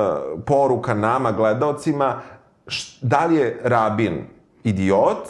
[0.45, 2.40] poruka nama, gledaocima, š,
[3.01, 4.25] da li je Rabin
[4.63, 5.27] idiot,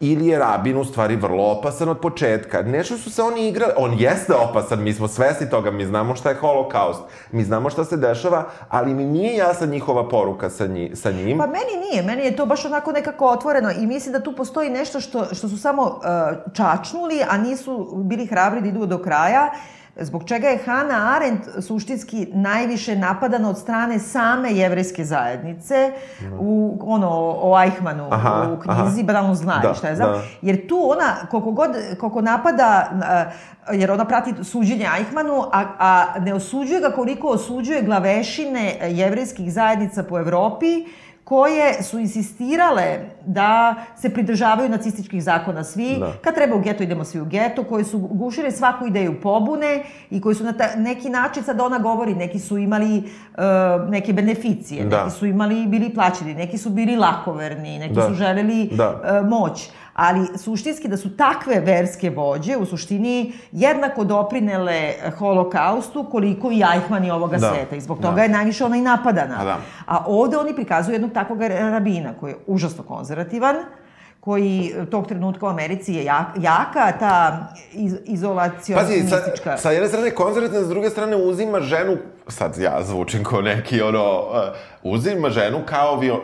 [0.00, 2.62] ili je Rabin u stvari vrlo opasan od početka.
[2.62, 6.28] Nešto su se oni igrali, on jeste opasan, mi smo svesni toga, mi znamo šta
[6.28, 7.00] je holokaust,
[7.32, 11.38] mi znamo šta se dešava, ali mi nije jasna njihova poruka sa, nji, sa njim.
[11.38, 14.70] Pa meni nije, meni je to baš onako nekako otvoreno i mislim da tu postoji
[14.70, 19.52] nešto što, što su samo uh, čačnuli, a nisu bili hrabri da idu do kraja,
[20.00, 25.92] zbog čega je Hannah Arendt suštinski najviše napadana od strane same jevrejske zajednice
[26.38, 27.08] u, ono,
[27.42, 29.06] o Eichmannu Aha, u knjizi, aha.
[29.06, 30.12] banalno zna Da, šta je znam.
[30.12, 30.22] da.
[30.42, 32.90] Jer tu ona, koliko god, koliko napada,
[33.70, 39.52] uh, jer ona prati suđenje Eichmannu, a, a ne osuđuje ga koliko osuđuje glavešine jevrejskih
[39.52, 40.84] zajednica po Evropi,
[41.26, 46.12] koje su insistirale da se pridržavaju nacističkih zakona svi, Da.
[46.22, 50.20] kad treba u geto idemo svi u geto, koji su gušili svaku ideju pobune i
[50.20, 53.04] koji su na ta, neki način, sad ona govori, neki su imali uh,
[53.90, 55.04] neke beneficije, Da.
[55.04, 58.08] neki su imali, bili plaćeni, neki su bili lakoverni, neki Da.
[58.08, 58.90] su želeli Da.
[59.22, 59.68] uh, moć.
[59.96, 67.04] Ali suštinski da su takve verske vođe u suštini jednako doprinele holokaustu koliko i Eichmann
[67.04, 67.50] i ovoga Da.
[67.54, 67.76] sveta.
[67.76, 68.08] I zbog Da.
[68.08, 69.36] toga je najviše ona i napadana.
[69.40, 69.58] A da.
[69.86, 73.56] A ovde oni prikazuju jednog takvog rabina koji je užasno konzervativan,
[74.20, 79.56] koji tog trenutka u Americi je jak, jaka, ta iz, Pazi, sa, izolacionistička...
[79.56, 81.96] sa jedne strane konzervativna, s druge strane uzima ženu,
[82.28, 86.18] sad ja zvučim kao neki, ono, uh, uzima ženu kao vi, uh,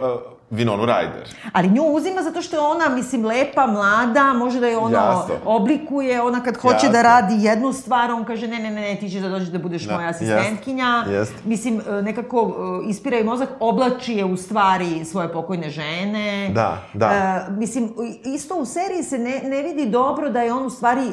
[0.52, 1.34] Vinonu Ryder.
[1.52, 5.34] Ali nju uzima zato što je ona, mislim, lepa, mlada, može da je ono Jasno.
[5.44, 6.90] oblikuje, ona kad hoće Jasno.
[6.90, 9.58] da radi jednu stvar, on kaže ne, ne, ne, ne ti ćeš da dođeš da
[9.58, 11.04] budeš Da, moja jest, asistentkinja.
[11.10, 11.34] jest.
[11.44, 16.48] Mislim, e, nekako e, ispira i mozak, oblači je u stvari svoje pokojne žene.
[16.54, 17.06] Da, da.
[17.06, 17.92] E, mislim,
[18.24, 21.12] isto u seriji se ne, ne vidi dobro da je on u stvari e,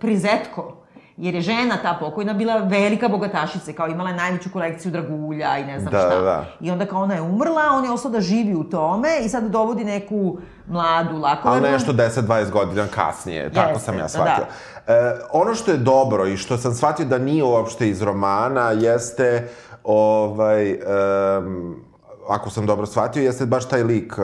[0.00, 0.77] prizetko.
[1.18, 5.64] Jer je žena ta pokojna bila velika bogatašica, kao imala je najveću kolekciju dragulja i
[5.64, 6.20] ne znam Da, šta.
[6.20, 6.44] da.
[6.60, 9.44] I onda kao ona je umrla, on je ostao da živi u tome i sad
[9.50, 11.68] dovodi neku mladu Ali lakovernu.
[11.70, 14.08] nešto 10-20 godina kasnije, tako Jeste, sam ja da.
[14.08, 14.44] shvatio.
[14.86, 14.92] E,
[15.32, 19.48] ono što je dobro i što sam shvatio da nije uopšte iz romana, jeste
[19.84, 20.70] ovaj...
[20.70, 21.74] em,
[22.28, 24.22] ako sam dobro shvatio, jeste baš taj lik e,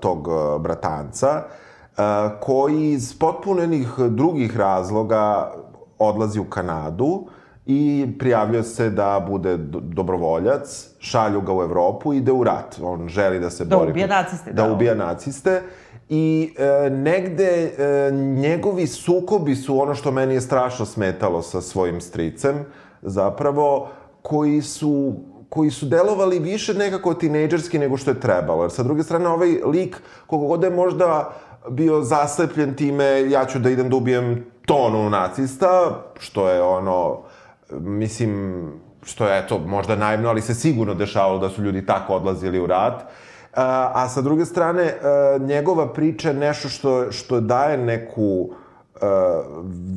[0.00, 1.42] tog e, bratanca,
[1.98, 2.02] e,
[2.40, 5.52] koji iz potpunenih drugih razloga
[5.98, 7.26] odlazi u Kanadu
[7.66, 7.80] i
[8.18, 12.76] prijavljuje se da bude do- dobrovoljac, šalju ga u Evropu i ide u rat.
[12.82, 13.90] On želi da se Da bori.
[13.90, 14.72] ubija naciste, Da da.
[14.72, 15.62] ubija naciste.
[16.08, 16.54] I
[16.86, 22.64] e, negde e, njegovi sukobi su ono što meni je strašno smetalo sa svojim stricem,
[23.02, 23.88] zapravo,
[24.22, 25.14] koji su
[25.48, 28.62] koji su delovali više nekako tinejdžerski nego što je trebalo.
[28.62, 31.32] Jer sa druge strane, ovaj lik, koliko god je možda
[31.70, 37.18] bio zaslepljen time, ja ću da idem da ubijem tonu nacista, što je ono,
[37.70, 42.60] mislim, što je, eto, možda naivno, ali se sigurno dešavalo da su ljudi tako odlazili
[42.60, 43.02] u rat.
[43.54, 44.94] A, a sa druge strane, e,
[45.40, 48.98] njegova priča je nešto što, što daje neku e,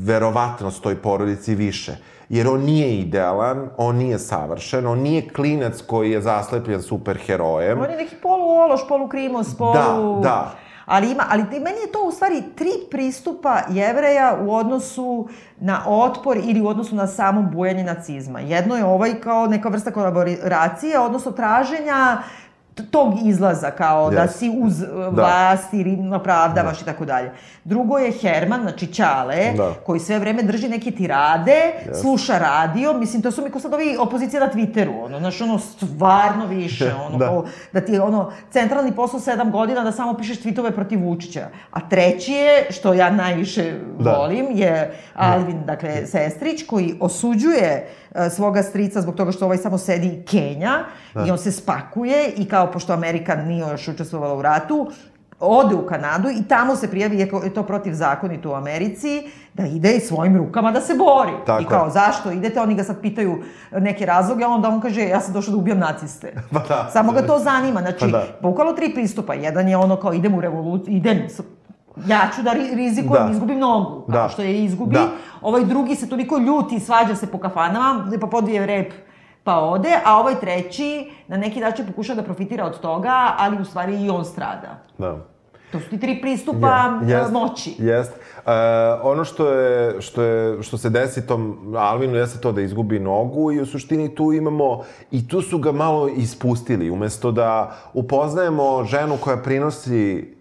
[0.06, 1.96] verovatnost toj porodici više.
[2.30, 7.82] Jer on nije idealan, on nije savršen, on nije klinac koji je zaslepljen superherojem.
[7.82, 9.74] On je neki poluološ, polukrimos, polu...
[9.74, 10.56] Da, da.
[10.90, 15.28] Ali, ima, ali meni je to u stvari tri pristupa jevreja u odnosu
[15.60, 18.40] na otpor ili u odnosu na samo bujanje nacizma.
[18.40, 22.18] Jedno je ovaj kao neka vrsta kolaboracije, odnosno traženja
[22.92, 24.28] tog izlaza, kao da Yes.
[24.30, 25.10] si uz da.
[25.10, 26.82] vlast ili opravdavaš Da.
[26.82, 27.32] i tako dalje.
[27.64, 29.74] Drugo je Herman, znači Ćale, Da.
[29.76, 31.56] koji sve vreme drži neke tirade,
[31.94, 35.60] sluša radio, mislim, to su mi ko sad ovi opozicija na Twitteru, ono, znaš, ono,
[35.60, 37.26] stvarno više, ono, Da.
[37.26, 41.42] kao, da ti je, ono, centralni posao sedam godina da samo pišeš tweetove protiv Vučića.
[41.72, 44.12] A treći je, što ja najviše Da.
[44.12, 47.88] volim, je Alvin, dakle, sestrić, koji osuđuje
[48.32, 50.86] svoga strica zbog toga što ovaj samo sedi i kenja
[51.28, 54.92] i on se spakuje i kao, pošto Amerika nije još učestvovala u ratu,
[55.40, 60.00] ode u Kanadu i tamo se prijavi, je to protivzakonito u Americi, da ide i
[60.00, 61.32] svojim rukama da se bori.
[61.46, 61.92] Tako I kao, je.
[61.92, 62.62] zašto idete?
[62.62, 65.80] Oni ga sad pitaju neke razloge, a onda on kaže, ja sam došao da ubijam
[65.80, 66.34] naciste.
[66.54, 66.90] Pa da.
[66.94, 67.80] Samo ga to zanima.
[67.80, 68.26] Znači, Pa da.
[68.42, 69.34] bukvalno tri pristupa.
[69.34, 71.28] Jedan je ono kao, idem u revoluciju, idem,
[72.08, 73.32] ja ću da ri- rizikujem, Da.
[73.32, 74.14] izgubim nogu, Da.
[74.14, 74.94] kao što je izgubi.
[74.94, 75.08] Da.
[75.42, 77.90] Ovaj drugi se toliko ljuti i svađa se po kafanama,
[78.22, 78.94] pa podije rep
[79.44, 80.90] pa ode, a ovaj treći
[81.28, 84.78] na neki način pokušava da profitira od toga, ali u stvari i on strada.
[84.98, 85.18] Da.
[85.72, 87.76] To su ti tri pristupa Je- jest, moći.
[87.80, 88.12] Jest.
[88.38, 88.52] E,
[89.04, 93.52] ono što, je, što, je, što se desi tom Alvinu jeste to da izgubi nogu
[93.52, 94.82] i u suštini tu imamo,
[95.12, 100.39] i tu su ga malo ispustili, umesto da upoznajemo ženu koja prinosi, e,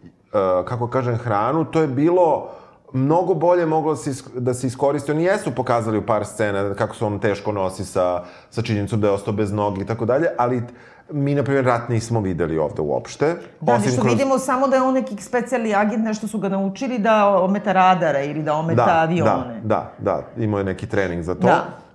[0.65, 2.49] kako kažem, hranu, to je bilo
[2.93, 5.13] mnogo bolje moglo da se, da se iskoristi.
[5.13, 9.07] Oni jesu pokazali u par scena kako se on teško nosi sa, sa činjenicom da
[9.07, 10.63] je ostao bez nogi i tako dalje, ali
[11.11, 13.37] mi, na primjer, rat nismo videli ovde uopšte.
[13.61, 17.29] Da, nešto vidimo samo da je on neki specijalni agent, nešto su ga naučili da
[17.29, 19.61] ometa radara ili da ometa avione.
[19.63, 21.47] Da, da, da, imao je neki trening za to.
[21.47, 21.88] Da.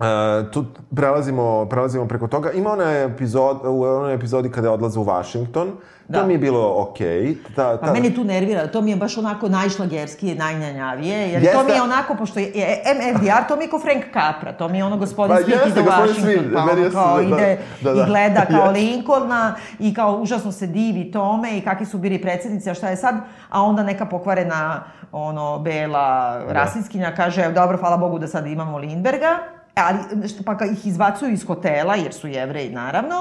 [0.00, 0.04] E,
[0.50, 2.50] tu prelazimo, prelazimo preko toga.
[2.50, 5.72] Ima ona epizod, u onoj epizodi kada odlaze u Washington,
[6.08, 6.20] Da.
[6.20, 7.36] to mi je bilo okej.
[7.56, 11.58] Ta, Pa ta, mene tu nervira, to mi je baš onako najšlagerskije, najnjanjavije, jer Jeste.
[11.58, 12.52] to mi je onako, pošto je,
[12.94, 15.82] MFDR, to mi je ko Frank Capra, to mi je ono gospodin Pa Smith jeste,
[15.82, 18.02] gospodin Washington, Smith, pa ono kao da, ide da, da.
[18.02, 18.80] i gleda kao Jeste.
[18.80, 22.96] Lincolna i kao užasno se divi tome i kakvi su bili predsjednici, a šta je
[22.96, 23.14] sad,
[23.50, 28.78] a onda neka pokvarena ono, bela rasistkinja kaže, "Evo, dobro, hvala Bogu da sad imamo
[28.78, 29.38] Lindberga,
[29.74, 33.16] ali što pa ih izbacuju iz hotela, jer su jevreji naravno,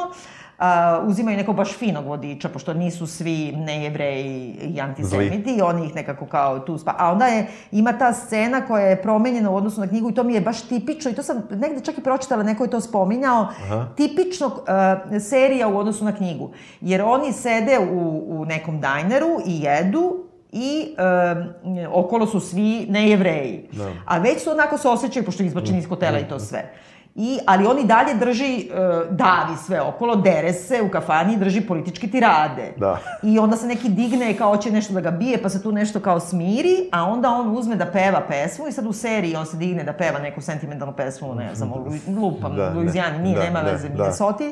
[0.57, 5.95] Uh, uzimaju nekog baš finog vodiča, pošto nisu svi nejevreji i antisemiti, i oni ih
[5.95, 6.95] nekako kao tu spa...
[6.97, 10.23] A onda je, ima ta scena koja je promenjena u odnosu na knjigu i to
[10.23, 13.47] mi je baš tipično, i to sam negde čak i pročitala, neko je to spominjao,
[13.95, 16.51] tipično uh, serija u odnosu na knjigu.
[16.81, 23.69] Jer oni sede u, u nekom dajneru i jedu, i um, okolo su svi nejevreji.
[23.71, 23.91] Da.
[24.05, 26.71] A već su onako se osjećaju, pošto je izbačeni iz hotela i to sve.
[27.15, 31.37] I, ali on i dalje drži, uh, davi sve okolo, dere se u kafani i
[31.37, 32.73] drži političke tirade.
[32.77, 32.99] Da.
[33.23, 35.99] I onda se neki digne kao hoće nešto da ga bije, pa se tu nešto
[35.99, 39.57] kao smiri, a onda on uzme da peva pesmu i sad u seriji on se
[39.57, 41.71] digne da peva neku sentimentalnu pesmu, ne znam,
[42.21, 43.93] lupam, Da, da, Luizijani, nije, da, nema da, veze, da.
[43.93, 44.43] Minnesota.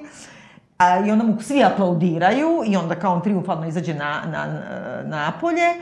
[0.81, 4.61] A, I onda mu svi aplaudiraju i onda kao on triumfalno izađe na, na,
[5.03, 5.73] napolje,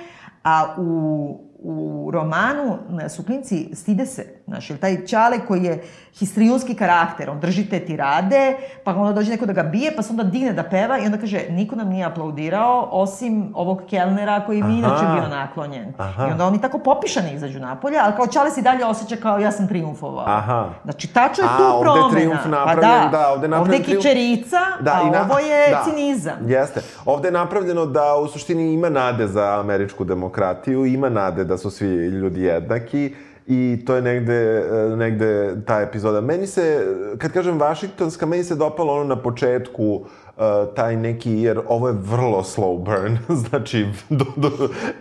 [0.44, 2.78] a u, u romanu
[3.10, 5.84] su klinci stide se, znaš, jer taj Ćale koji je
[6.14, 10.12] histrijonski karakter, on drži te tirade, pa onda dođe neko da ga bije, pa se
[10.12, 14.64] onda digne da peva i onda kaže, niko nam nije aplaudirao, osim ovog kelnera koji
[14.64, 15.94] mi inače bio naklonjen.
[15.98, 16.28] Aha.
[16.28, 19.40] I onda oni tako popišani izađu napolje, ali kao Ćale se i dalje osjeća kao
[19.40, 20.26] ja sam triumfovao.
[20.28, 20.70] Aha.
[20.84, 22.10] Znači, tačno je A, tu ovde je promena.
[22.12, 25.40] trijumf pa napravljen, da, da, ovde je napravljen Ovde je kičerica, a i na- ovo
[25.40, 25.84] je da.
[25.86, 26.38] cinizam.
[26.46, 26.82] Jeste.
[27.06, 31.70] Ovde je napravljeno da u suštini ima nade za američku demokratiju, ima nade da su
[31.72, 33.16] svi ljudi jednaki
[33.52, 36.22] i to je negde, e, negde ta epizoda.
[36.22, 40.02] Meni se, kad kažem Vašingtonska, meni se dopalo ono na početku
[40.38, 40.42] e,
[40.76, 43.18] taj neki, jer ovo je vrlo slow burn,
[43.50, 44.50] znači do, do,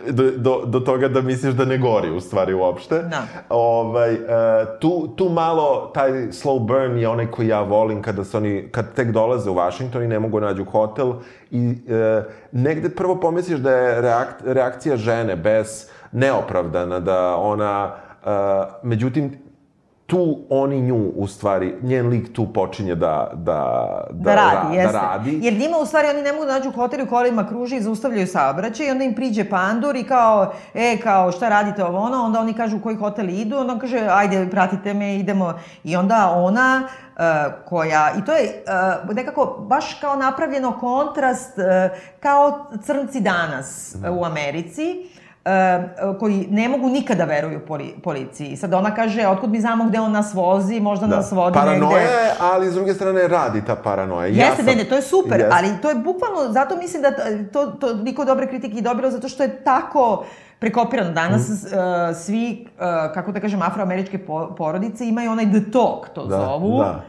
[0.09, 2.95] do, do, do toga da misliš da ne gori u stvari uopšte.
[3.01, 3.23] Da.
[3.49, 4.19] Ovaj, e,
[4.79, 8.93] tu, tu malo taj slow burn je onaj koji ja volim kada se oni, kad
[8.93, 11.13] tek dolaze u Washington i ne mogu nađu hotel
[11.51, 11.75] i
[12.51, 17.95] negde prvo pomisliš da je reak, reakcija žene bez neopravdana, da ona,
[18.83, 19.49] međutim,
[20.05, 24.93] tu oni nju, u stvari, njen lik tu počinje da, da, Da, radi, ra- jeste.
[24.93, 25.39] da radi.
[25.43, 28.27] Jer njima u stvari oni ne mogu da nađu hotel u kolima kruži i zaustavljaju
[28.27, 32.39] saobraćaj i onda im priđe pandur i kao, e, kao, šta radite ovo ono, onda
[32.39, 35.53] oni kažu u koji hotel idu, onda on kaže, ajde, pratite me, idemo.
[35.83, 36.83] I onda ona,
[37.15, 37.21] uh,
[37.65, 38.63] koja, i to je
[39.09, 41.63] uh, nekako baš kao napravljeno kontrast, uh,
[42.19, 45.09] kao crnci danas uh, u Americi,
[46.13, 48.57] koji ne mogu nikada veruju poli, policiji.
[48.57, 51.15] Sad ona kaže, otkud mi znamo gde on nas vozi, možda Da.
[51.15, 52.13] nas vodi Paranoja negde.
[52.13, 54.27] je, ali s druge strane radi ta paranoja.
[54.27, 55.49] Ja Jeste, sam- ne, ne, to je super, Jeste.
[55.53, 57.11] ali to je bukvalno, zato mislim da
[57.45, 60.23] to, to niko dobre kritike i dobilo, zato što je tako
[60.59, 61.11] prekopirano.
[61.11, 61.53] Danas mm.
[61.53, 61.71] uh,
[62.17, 62.79] svi, uh,
[63.13, 66.79] kako da kažem, afroameričke po, porodice imaju onaj the talk, to Da, zovu.
[66.79, 67.01] da.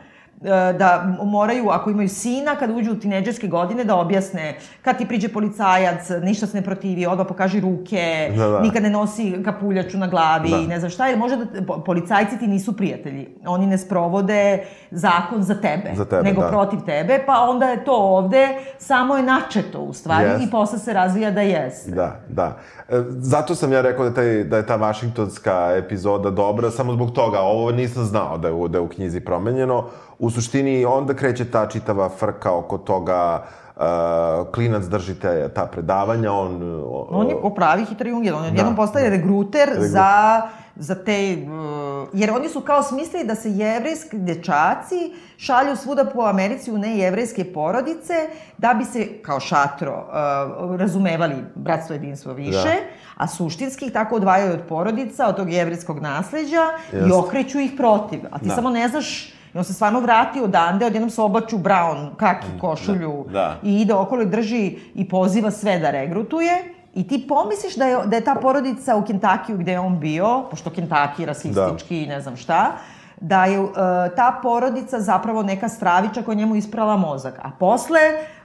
[0.43, 0.89] E, da
[1.23, 6.09] moraju, ako imaju sina, kada uđu u tineđerske godine, da objasne kad ti priđe policajac,
[6.23, 8.61] ništa se ne protivi, odmah pokaži ruke, Da, da.
[8.61, 10.61] nikad ne nosi kapuljaču na glavi, Da.
[10.61, 13.29] ne znam šta, jer može da, po- policajci ti nisu prijatelji.
[13.47, 16.49] Oni ne sprovode zakon za tebe, Za tebe, nego da.
[16.49, 18.49] protiv tebe, pa onda je to ovde,
[18.79, 20.45] samo je načeto u stvari Jest.
[20.45, 21.91] i posle se razvija da jeste.
[21.91, 22.57] Da, da.
[22.89, 27.11] E, Zato sam ja rekao da, taj, da je ta vašingtonska epizoda dobra, samo zbog
[27.11, 27.41] toga.
[27.41, 29.85] Ovo nisam znao da je, u, da je u knjizi promenjeno.
[30.21, 33.45] U suštini, onda kreće ta čitava frka oko toga,
[33.77, 33.83] uh,
[34.49, 36.63] klinac drži te, ta predavanja, on...
[36.85, 40.43] o- On je pravi Hitler Junger, on je jednom postaje regruter za,
[40.77, 41.13] za te...
[41.39, 44.97] uh, jer oni su kao smislili da se jevrejski dečaci
[45.37, 48.15] šalju svuda po Americi u nejevrejske porodice
[48.59, 50.07] da bi se, kao šatro,
[50.63, 52.81] uh, razumevali bratstvo jedinstvo više, Da.
[53.17, 56.67] a suštinski ih tako odvajaju od porodica, od tog jevrejskog nasleđa
[57.09, 58.21] i okreću ih protiv.
[58.31, 58.55] A ti Da.
[58.55, 62.47] samo ne znaš I on se stvarno vrati odande, odjednom se oblači u brown, kaki,
[62.61, 63.57] košulju Da, da.
[63.63, 66.75] i ide okolo i drži i poziva sve da regrutuje.
[66.95, 70.45] I ti pomisliš da je, da je ta porodica u Kentakiju gde je on bio,
[70.51, 72.73] pošto Kentucky rasistički i ne znam šta,
[73.21, 73.71] da je uh,
[74.17, 77.39] ta porodica zapravo neka straviča koja je njemu isprala mozak.
[77.43, 78.01] A posle,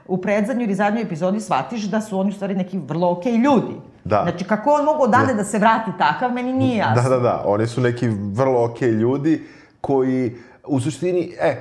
[0.08, 3.80] u predzadnjoj ili zadnjoj epizodi shvatiš da su oni u stvari neki vrlo okej ljudi.
[4.04, 4.22] Da.
[4.22, 7.02] Znači, kako on mogu odande da se vrati takav, meni nije jasno.
[7.02, 7.42] Da, da, da.
[7.46, 9.46] Oni su neki vrlo okej ljudi
[9.80, 10.36] koji,
[10.66, 11.56] u suštini, e, e,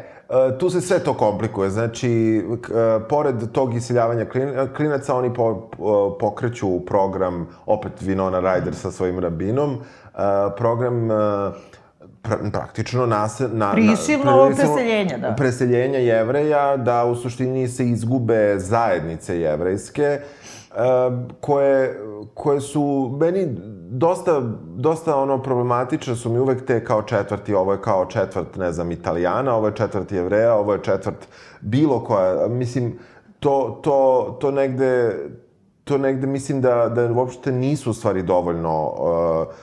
[0.60, 1.70] tu se sve to komplikuje.
[1.70, 8.74] Znači, e, pored tog isiljavanja klin- klinaca, oni po, po- pokreću program, opet Winona Ryder
[8.74, 9.78] sa svojim rabinom, e,
[10.58, 11.10] program
[12.22, 15.36] pra, praktično nas, na, na, Prisilno preseljenja, da.
[15.38, 20.20] preseljenja jevreja, da u suštini se izgube zajednice jevrejske,
[21.40, 22.00] koje,
[22.34, 23.48] koje su meni
[23.90, 24.42] dosta,
[24.76, 28.92] dosta ono problematične su mi uvek te kao četvrti, ovo je kao četvrt, ne znam,
[28.92, 31.28] italijana, ovo je četvrt jevreja, ovo je četvrt
[31.62, 33.00] bilo koja, mislim,
[33.40, 35.20] to, to, to negde,
[35.84, 39.54] to negde mislim da, da uopšte nisu stvari dovoljno uh,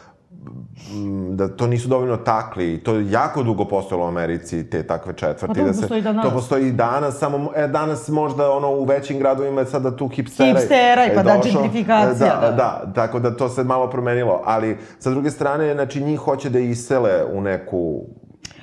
[1.30, 2.80] da to nisu dovoljno takli.
[2.84, 5.47] To je jako dugo postojalo u Americi, te takve četvrti.
[5.47, 6.24] Pa to da postoji i danas.
[6.24, 10.09] To postoji i danas, samo e, danas možda ono u većim gradovima je sada tu
[10.09, 10.59] hipstera.
[10.59, 11.62] Hipstera i je pa da, došao.
[11.62, 12.53] gentrifikacija, Da, da.
[12.57, 14.43] da, tako da to se malo promenilo.
[14.45, 18.01] Ali, sa druge strane, znači, njih hoće da isele u neku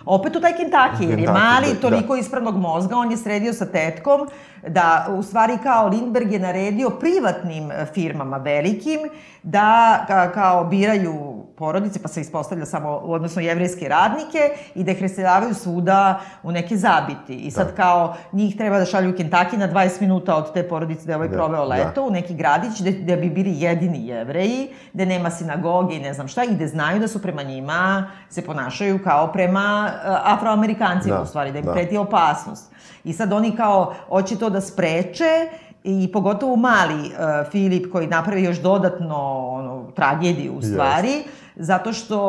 [0.06, 2.20] Opet u taj Kentucky, jer je mali, da, toliko da.
[2.20, 4.28] ispravnog mozga, on je sredio sa tetkom
[4.68, 9.00] da, u stvari, kao Lindberg je naredio privatnim e, firmama velikim
[9.44, 11.29] da ka, kao biraju
[11.60, 14.39] porodice, pa se ispostavlja samo, odnosno jevrejske radnike,
[14.76, 17.36] i da ih reseljavaju svuda u neke zabiti.
[17.36, 21.05] I sad kao njih treba da šalju u Kentucky na 20 minuta od te porodice
[21.05, 21.76] da je ovaj Da, proveo da.
[21.76, 26.14] leto, u neki gradić gde, gde bi bili jedini jevreji, gde nema sinagoge i ne
[26.14, 31.16] znam šta, i gde znaju da su prema njima se ponašaju kao prema uh, afroamerikancima,
[31.16, 31.74] Da, u stvari, da im da.
[31.74, 32.72] preti opasnost.
[33.03, 35.47] I sad oni kao hoće to da spreče,
[35.84, 41.24] i pogotovo mali uh, Filip koji napravi još dodatno ono, tragediju u stvari,
[41.60, 42.20] zato što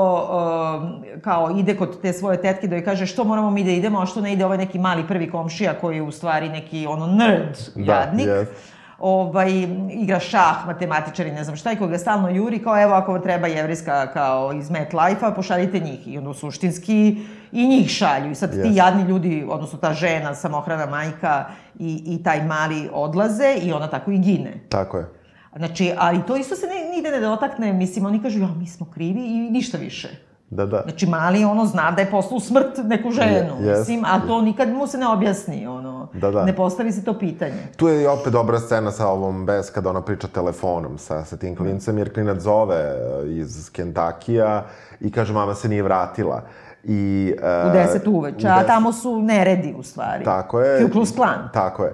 [0.75, 4.01] um, kao ide kod te svoje tetke da joj kaže što moramo mi da idemo,
[4.01, 7.07] a što ne ide ovaj neki mali prvi komšija koji je u stvari neki ono
[7.07, 8.53] nerd Da, jadnik jest.
[8.99, 9.51] ovaj,
[9.91, 13.23] igra šah, matematičar i ne znam šta, i koga stalno juri, kao evo ako vam
[13.23, 16.09] treba jevrijska kao iz MetLife-a, pošaljite njih.
[16.09, 17.17] I onda suštinski
[17.53, 18.31] i njih šalju.
[18.31, 18.77] I sad ti Yes.
[18.77, 21.45] jadni ljudi, odnosno ta žena, samohrana majka
[21.79, 24.61] i, i taj mali odlaze i ona tako i gine.
[24.69, 25.20] Tako je.
[25.57, 28.87] Znači, ali to isto se ne, nigde ne dotakne, mislim, oni kažu, ja, mi smo
[28.95, 30.09] krivi i ništa više.
[30.51, 30.83] Da, da.
[30.83, 33.31] Znači, mali, ono, zna da je poslao smrt neku ženu,
[33.61, 33.79] Je- yes.
[33.79, 36.09] mislim, a to nikad mu se ne objasni, ono.
[36.13, 36.45] Da, da.
[36.45, 37.63] Ne postavi se to pitanje.
[37.77, 41.57] Tu je opet dobra scena sa ovom Bes kada ona priča telefonom sa, sa tim
[41.57, 42.97] klincem, jer klinac zove e,
[43.29, 44.65] iz Kentakija
[45.01, 46.43] i kaže mama se nije vratila.
[46.85, 50.25] I, e, U 10 uveče, a 10 tamo su neredi u stvari.
[50.25, 50.85] Tako je.
[50.85, 51.49] Ku Klux Klan.
[51.53, 51.93] Tako je.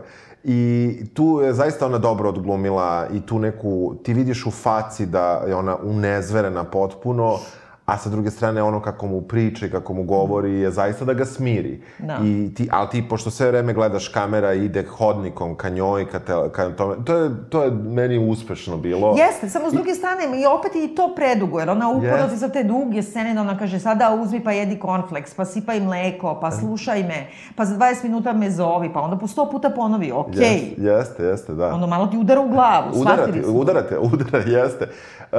[0.48, 5.42] I tu je zaista ona dobro odglumila i tu neku, ti vidiš u faci da
[5.46, 7.38] je ona unezverena potpuno,
[7.86, 11.12] a sa druge strane ono kako mu priča i kako mu govori je zaista da
[11.12, 11.82] ga smiri.
[11.98, 12.18] Da.
[12.24, 16.18] I ti, ali ti, pošto sve vreme gledaš kamera i ide hodnikom ka njoj, ka,
[16.18, 19.14] te, ka tome, to je, to je meni uspešno bilo.
[19.18, 22.36] Jeste, samo s druge strane, i opet je i to predugo, jer ona uporno ti
[22.36, 26.38] sa te duge scene, da ona kaže, sada uzmi pa jedi cornflakes, pa sipaj mleko,
[26.40, 27.26] pa slušaj me,
[27.56, 30.42] pa za 20 minuta me zovi, pa onda po 100 puta ponovi, okej.
[30.42, 31.74] Jeste, jeste, jeste, da.
[31.74, 33.52] Ono malo ti udara u glavu, Udarate, shvatili smo.
[33.52, 34.84] udarate, udara, jeste.
[35.32, 35.36] E,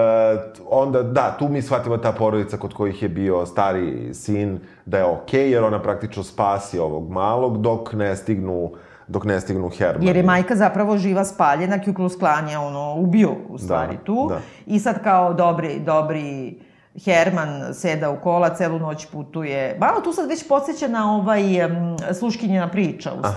[0.69, 5.05] onda, da, tu mi shvatimo ta porodica kod kojih je bio stari sin, da je
[5.05, 8.71] okej, jer ona praktično spasi ovog malog, dok ne stignu,
[9.07, 10.03] dok ne stignu Herman.
[10.07, 14.03] Jer je majka zapravo živa spaljena, Ku Klux Klan je ono ubio u stvari Da,
[14.03, 14.25] tu.
[14.29, 14.39] da.
[14.65, 16.57] I sad kao dobri, dobri
[17.05, 19.77] Herman seda u kola, celu noć putuje.
[19.79, 23.33] Malo tu sad već podsjeća na ovaj um, sluškinjena priča u Aha.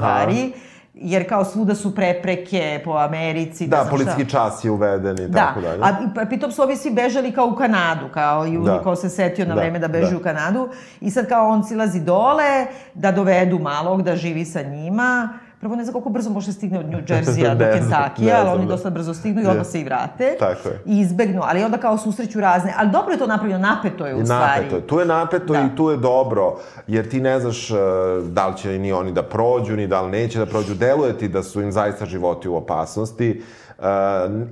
[0.94, 3.64] Jer kao svuda su prepreke po Americi.
[3.64, 4.24] ne Da, znam šta.
[4.26, 5.82] čas je uveden i Da, tako dalje.
[5.82, 8.78] a i pa- pritom su ovi svi bežali kao u Kanadu, kao i Da.
[8.78, 10.16] ko se setio na Da, vreme da beži da.
[10.16, 10.68] u Kanadu.
[11.00, 15.28] I sad kao on silazi dole, da dovedu malog, da živi sa njima.
[15.60, 18.68] Prvo ne znam koliko brzo može stigne od New Jersey-a do Kentakija, ali oni da.
[18.68, 20.36] dosta brzo stignu i odmah se i vrate.
[20.38, 20.80] Tako je.
[20.86, 22.74] I izbegnu, ali onda kao susreću razne.
[22.76, 24.44] Ali dobro je to napravljeno, napeto je u I stvari.
[24.62, 24.86] napeto je.
[24.86, 25.60] Tu je napeto Da.
[25.60, 26.56] i tu je dobro,
[26.86, 27.78] jer ti ne znaš uh,
[28.24, 30.74] da li će ni oni da prođu, ni da li neće da prođu.
[30.74, 33.42] Deluje ti da su im zaista životi u opasnosti.
[33.78, 33.84] Uh,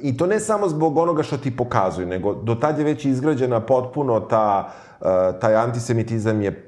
[0.01, 3.61] I to ne samo zbog onoga što ti pokazuju, nego do tad je već izgrađena
[3.61, 4.69] potpuno ta,
[5.01, 5.07] uh,
[5.41, 6.68] taj antisemitizam je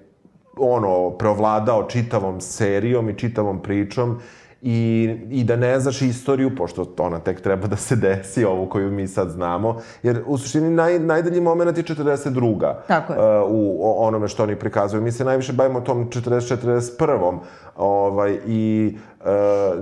[0.61, 4.21] ono, preovladao čitavom serijom i čitavom pričom
[4.63, 8.91] i, i da ne znaš istoriju, pošto ona tek treba da se desi, ovu koju
[8.91, 12.75] mi sad znamo, jer u suštini naj, najdalji moment je 42.
[12.89, 13.43] Tako je.
[13.43, 15.03] Uh, u onome što oni prikazuju.
[15.03, 17.39] Mi se najviše bavimo tom 40-41.
[17.77, 19.27] Ovaj, I uh,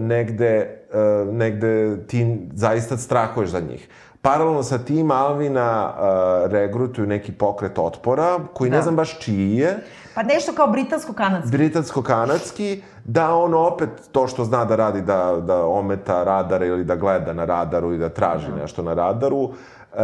[0.01, 0.79] negde,
[1.26, 3.89] uh, negde ti zaista strahuješ za njih.
[4.22, 8.76] Paralelno sa tim Alvina uh, regrutuju neki pokret otpora, koji Da.
[8.76, 9.76] ne znam baš čiji je,
[10.19, 11.51] Pa nešto kao britansko-kanadski.
[11.51, 16.97] britansko-kanadski, da on opet to što zna da radi, da, da ometa radar ili da
[16.97, 19.51] gleda na radaru i da traži nešto na radaru.
[19.95, 19.99] E,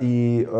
[0.00, 0.54] I e,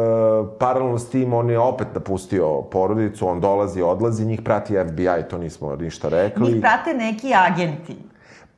[0.58, 5.38] paralelno s tim on je opet napustio porodicu, on dolazi, odlazi, njih prati FBI, to
[5.38, 6.52] nismo ništa rekli.
[6.52, 7.96] Njih prate neki agenti.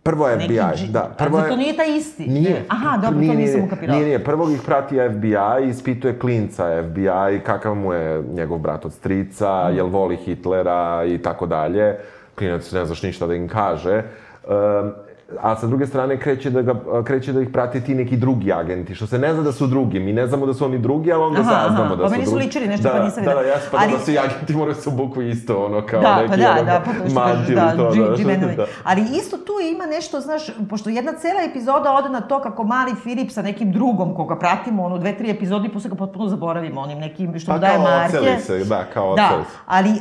[0.03, 1.11] Prvo Neki FBI, dži- da.
[1.19, 2.27] Prvo A to nije taj isti?
[2.27, 2.65] Nije.
[2.69, 3.95] Aha, dobro, Nije, to nisam ukapirala.
[3.95, 4.25] Nije, nije.
[4.25, 5.37] Prvog ih prati FBI,
[5.69, 7.09] ispituje klinca FBI,
[7.41, 9.77] kakav mu je njegov brat od strica, Mhm.
[9.77, 11.97] jel voli Hitlera i tako dalje.
[12.35, 14.03] Klinac ne znaš ništa da im kaže.
[14.45, 14.93] Um,
[15.41, 18.95] a sa druge strane kreće da, ga, kreće da ih prate ti neki drugi agenti,
[18.95, 20.01] što se ne zna da su drugi.
[20.01, 21.63] Mi ne znamo da su oni drugi, ali onda Aha, aha.
[21.63, 22.45] saznamo da Pa su meni su drugi.
[22.45, 23.55] ličili nešto, da, pa nisam Da, da, videla.
[23.55, 26.37] ja pa Ali- da svi agenti moraju se obuku isto, ono, kao Da, neki, pa
[26.37, 28.57] da, ono, da, pa to mantil da, to, da, džimenovi.
[28.57, 28.67] da.
[28.85, 32.95] Ali isto tu ima nešto, znaš, pošto jedna cela epizoda ode na to kako mali
[32.95, 36.81] Filip sa nekim drugom koga pratimo, ono, dve, tri epizode i posle ga potpuno zaboravimo,
[36.81, 38.19] onim nekim što mu Pa daje kao marke.
[38.19, 39.35] oceli se, da, kao Da, se.
[39.67, 39.97] ali uh,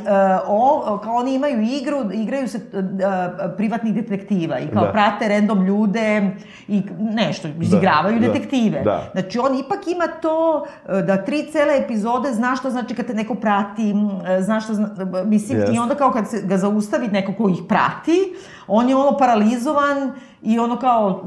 [0.48, 2.82] o, kao oni imaju igru, igraju se uh,
[3.56, 4.92] privatnih detektiva i kao Da.
[4.92, 6.30] prate random ljude
[6.68, 8.82] i nešto, izigravaju da, detektive.
[8.82, 9.10] da.
[9.12, 13.14] Znači, on ipak ima to uh, da tri cele epizode zna što znači kad te
[13.14, 14.88] neko prati, uh, zna što zna,
[15.24, 15.74] mislim, Jeste.
[15.74, 18.34] i onda kao kad se ga zaustavi neko ko ih prati,
[18.66, 20.12] on je ono paralizovan
[20.42, 21.22] i ono kao,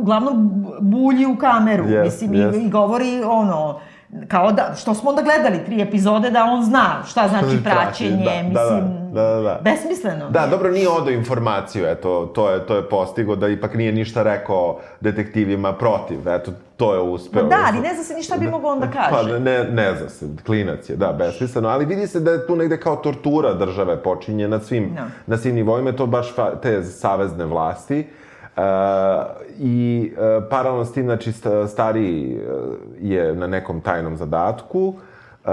[0.00, 2.58] uglavnom bulji u kameru, Jest, mislim, jest.
[2.58, 3.80] i, i govori ono,
[4.28, 8.30] kao da, što smo onda gledali tri epizode da on zna šta znači praćenje, Da,
[8.30, 9.60] da, mislim, da, da, da.
[9.62, 10.30] besmisleno.
[10.30, 14.22] Da, dobro, nije odao informaciju, eto, to je, to je postigo, da ipak nije ništa
[14.22, 17.42] rekao detektivima protiv, eto, to je uspeo.
[17.42, 19.10] Ma da, ali ne zna se ni šta bi mogao onda kaže.
[19.10, 22.56] Pa ne, ne zna se, klinac je, da, besmisleno, ali vidi se da je tu
[22.56, 25.06] negde kao tortura države počinje na svim, Da.
[25.26, 28.00] na svim nivoima, to baš fa, te savezne vlasti.
[28.00, 28.23] Uh,
[29.58, 34.94] I uh, paralelno s tim, znači, sta- stariji uh, je na nekom tajnom zadatku
[35.44, 35.50] uh,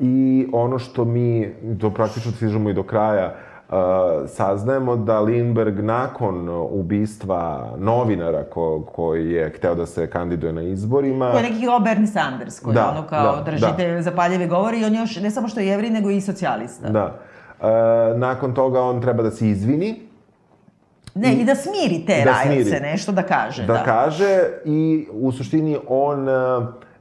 [0.00, 3.34] i ono što mi, to praktično stižemo i do kraja,
[3.68, 3.74] uh,
[4.26, 11.30] saznajemo da Lindberg nakon ubistva novinara ko, koji je hteo da se kandiduje na izborima...
[11.30, 14.84] Ko je neki kao Bernie Sanders, koji Da, ono kao da, držite zapaljive govori i
[14.84, 16.88] on još ne samo što je jevri, nego i socijalista.
[16.88, 17.14] Da.
[17.62, 20.05] E, nakon toga on treba da se izvini,
[21.16, 22.82] Ne, i da smiri te Da rajevce, smiri.
[22.82, 23.62] nešto da kaže.
[23.64, 24.80] da, kaže i
[25.12, 26.32] u suštini on e,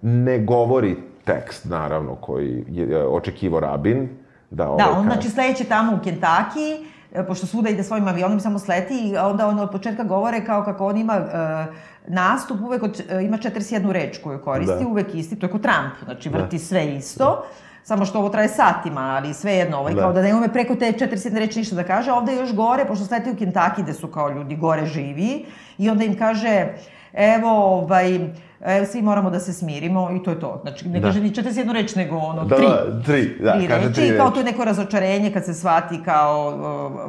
[0.01, 0.95] ne govori
[1.26, 4.09] tekst, naravno, koji je e, očekivo Rabin.
[4.51, 5.07] Da, ovaj Da, on kaže.
[5.07, 9.47] znači sledeće tamo u Kentucky, e, pošto svuda ide svojim avionom, samo sleti i onda
[9.47, 11.66] on od početka govore kao kako on ima e,
[12.07, 14.88] nastup, uvek od, e, ima 41 reč koju koristi, Da.
[14.88, 17.45] uvek isti, to je kao Trump, znači vrti sve isto.
[17.86, 20.01] Samo što ovo traje satima, ali svejedno, ovaj, Da.
[20.01, 22.86] kao da ne ume preko te 41 reči ništa da kaže, ovde je još gore,
[22.86, 25.45] pošto sleti u Kentucky, gde su kao ljudi gore živi,
[25.77, 26.67] i onda im kaže,
[27.13, 28.15] evo, ovaj,
[28.61, 30.59] evo, svi moramo da se smirimo, i to je to.
[30.61, 31.07] Znači, ne Da.
[31.07, 34.07] kaže ni 41 reč, nego ono, Da, tri da, tri, da, tri kaže reči, tri
[34.07, 34.33] i kao reči.
[34.33, 36.53] to je neko razočarenje kad se shvati kao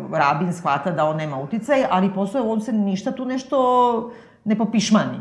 [0.08, 4.10] uh, rabin shvata da on nema uticaj, ali posle on se ništa tu nešto
[4.44, 5.18] ne popišmani.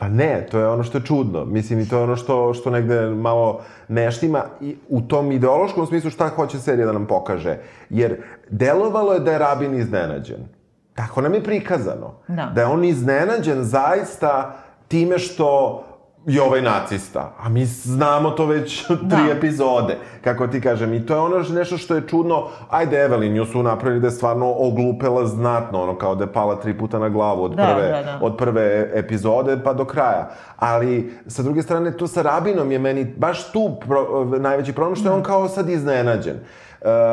[0.00, 1.44] Pa ne, to je ono što je čudno.
[1.44, 6.10] Mislim, i to je ono što, što negde malo neštima i u tom ideološkom smislu
[6.10, 7.56] šta hoće serija da nam pokaže.
[7.90, 10.48] Jer delovalo je da je Rabin iznenađen.
[10.94, 12.14] Tako nam je prikazano.
[12.28, 12.52] Da.
[12.54, 14.56] Da je on iznenađen zaista
[14.88, 15.82] time što
[16.26, 17.32] je ovaj nacista.
[17.38, 18.96] A mi znamo to već tri
[19.26, 19.32] Da.
[19.36, 20.94] epizode, kako ti kažem.
[20.94, 22.46] I to je ono nešto što je čudno.
[22.70, 26.56] Ajde, Evelyn, nju su napravili da je stvarno oglupela znatno, ono kao da je pala
[26.56, 28.18] tri puta na glavu od Da, prve, da, da.
[28.22, 30.30] od prve epizode pa do kraja.
[30.56, 34.06] Ali, sa druge strane, to sa Rabinom je meni baš tu pro,
[34.38, 36.36] najveći problem, što je on kao sad iznenađen.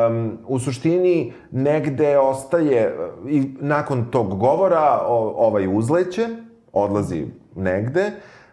[0.06, 2.96] Um, u suštini, negde ostaje,
[3.28, 6.28] i nakon tog govora, o, ovaj uzleće,
[6.72, 8.10] odlazi negde,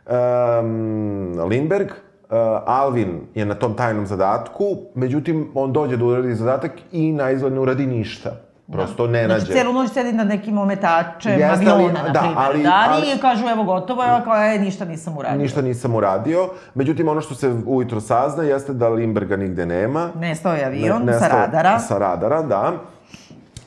[0.07, 4.63] um, Lindberg, uh, Alvin je na tom tajnom zadatku,
[4.95, 8.31] međutim, on dođe da uradi zadatak i na izgled ne uradi ništa.
[8.71, 9.39] Prosto ne nađe.
[9.39, 12.37] Znači, celu noć sedi na nekim ometačem Jeste, ali- aviona, na da, primjer.
[12.39, 15.37] ali- da, ali- i kažu, evo, gotovo je, a kao, e, ništa nisam uradio.
[15.37, 16.39] Ništa nisam uradio.
[16.75, 20.09] Međutim, ono što se ujutro sazna jeste da Limberga nigde nema.
[20.15, 21.79] Nestao je avion Ne- sa nestao- radara.
[21.79, 22.71] Sa radara, da.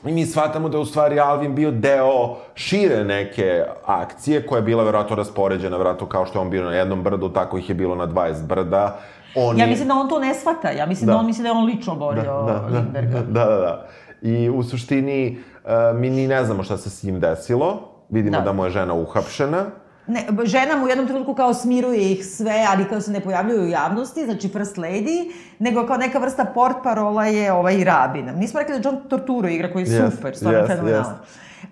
[0.05, 2.13] I mi shvatamo da je u stvari Alvin bio deo
[2.55, 3.43] šire neke
[3.85, 7.29] akcije koja je bila verovatno raspoređena, verovatno kao što je on bio na jednom brdu,
[7.29, 8.99] tako ih je bilo na 20 brda.
[9.35, 10.69] On Ja je- mislim da on to ne shvata.
[10.69, 11.19] Ja mislim da, Da.
[11.19, 13.19] on misli da je on lično borio da, da, Lindberga.
[13.19, 13.87] da, da, da.
[14.23, 17.77] i u suštini uh, mi ni ne znamo šta se s njim desilo.
[18.09, 18.45] Vidimo da, Da.
[18.45, 19.65] da mu je žena uhapšena.
[20.09, 23.61] Ne, žena mu u jednom trenutku kao smiruje ih sve, ali kao se ne pojavljuju
[23.61, 28.31] u javnosti, znači first lady, nego kao neka vrsta port parola je ovaj Rabin.
[28.35, 31.15] Mi smo rekli da John Torturo igra koji je Jest, super, stvarno jest, fenomenalan.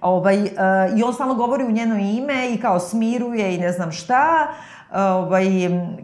[0.01, 0.49] Ovaj, uh,
[0.99, 4.47] I on stalno govori u njeno ime i kao smiruje i ne znam šta,
[4.93, 5.45] ovaj,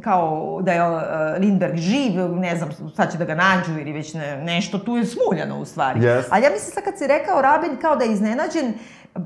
[0.03, 1.01] kao da je uh,
[1.39, 5.05] Lindbergh živ, ne znam, sad će da ga nađu ili već ne, nešto, tu je
[5.05, 5.99] smuljano u stvari.
[5.99, 6.23] Yes.
[6.29, 8.73] Ali ja mislim sad kad si rekao Rabin kao da je iznenađen,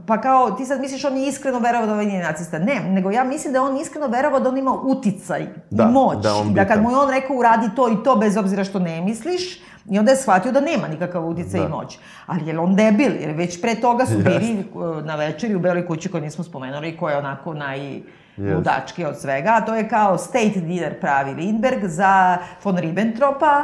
[0.08, 2.60] pa kao ti sad misliš on je iskreno verovao da ovaj nije nacista.
[2.60, 5.88] Ne, nego ja mislim da je on iskreno verovao da on ima uticaj Da, i
[5.88, 6.18] moć.
[6.18, 8.64] da je on da kad mu je on rekao uradi to i to bez obzira
[8.64, 9.60] što ne misliš,
[9.90, 11.66] i onda je shvatio da nema nikakav uticaj Da.
[11.66, 11.98] i moć.
[12.26, 15.88] Ali je on debil, jer već pre toga su bili uh, na večeri u Beloj
[15.88, 18.02] kući koju nismo spomenuli, koja je onako naj
[18.38, 23.64] ludački od svega, a to je kao state dinner pravi Lindbergh za von Ribbentropa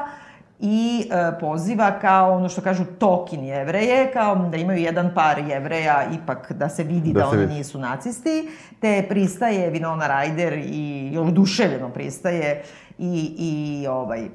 [0.59, 6.03] i e, poziva kao ono što kažu tokin jevreje, kao da imaju jedan par jevreja
[6.23, 7.53] ipak da se vidi da, Da se oni vidi.
[7.53, 8.49] nisu nacisti,
[8.79, 12.63] te pristaje Winona Ryder i oduševljeno pristaje
[12.97, 14.27] i, i ovaj,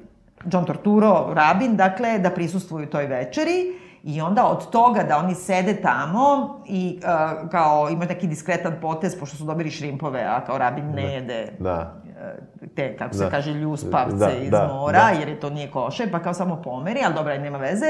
[0.52, 5.74] John Torturo, Rabin, dakle, da prisustvuju toj večeri i onda od toga da oni sede
[5.82, 10.90] tamo i uh, kao ima neki diskretan potez, pošto su dobili šrimpove, a kao Rabin
[10.94, 11.94] ne jede Da.
[12.76, 13.31] Te, kako se Da.
[13.31, 15.18] kaže, ljuspavce Da, iz da, mora, da.
[15.18, 17.87] jer je to nije koše, pa kao samo pomeri, ali dobra, nema veze.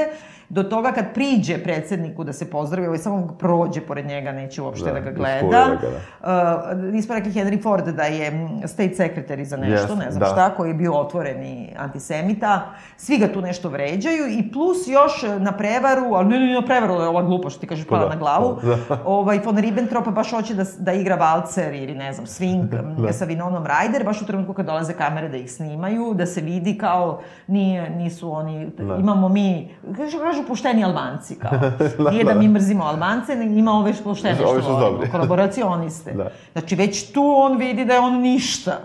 [0.49, 4.85] Do toga kad priđe predsedniku da se pozdravi, ovaj samo prođe pored njega, neće uopšte
[4.85, 5.65] da, Da, ga uspore gleda.
[5.81, 5.87] da
[6.21, 8.31] Uh, nismo rekli Henry Ford da je
[8.65, 10.25] state secretary za nešto, Jeste, ne znam da.
[10.25, 12.61] šta, koji je bio otvoreni antisemita.
[12.97, 16.93] Svi ga tu nešto vređaju i plus još na prevaru, ali ne, ne, na prevaru
[16.93, 18.57] je ova glupa što ti kažeš pala da, na glavu,
[18.89, 18.97] da.
[19.05, 22.63] ovaj, von Ribbentrop baš hoće da, da igra valcer ili ne znam, swing
[22.97, 23.13] da.
[23.13, 26.77] sa Vinonom Ryder, baš u trenutku kad dolaze kamere da ih snimaju, da se vidi
[26.77, 28.95] kao nije, nisu oni, Da.
[28.95, 31.51] imamo mi, kažu, kažu pošteni Albanci kao.
[32.11, 36.11] Nije da mi mrzimo Albance, nego ima ove poštene što Ovi što volimo, kolaboracioniste.
[36.13, 36.31] Da.
[36.53, 38.79] Znači već tu on vidi da je on ništa.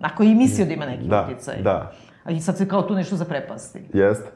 [0.00, 1.62] Ako i mislio da ima neki Da, uticaj.
[1.62, 1.92] da.
[2.28, 3.82] I sad se kao tu nešto zaprepasti.
[3.92, 4.30] Jeste.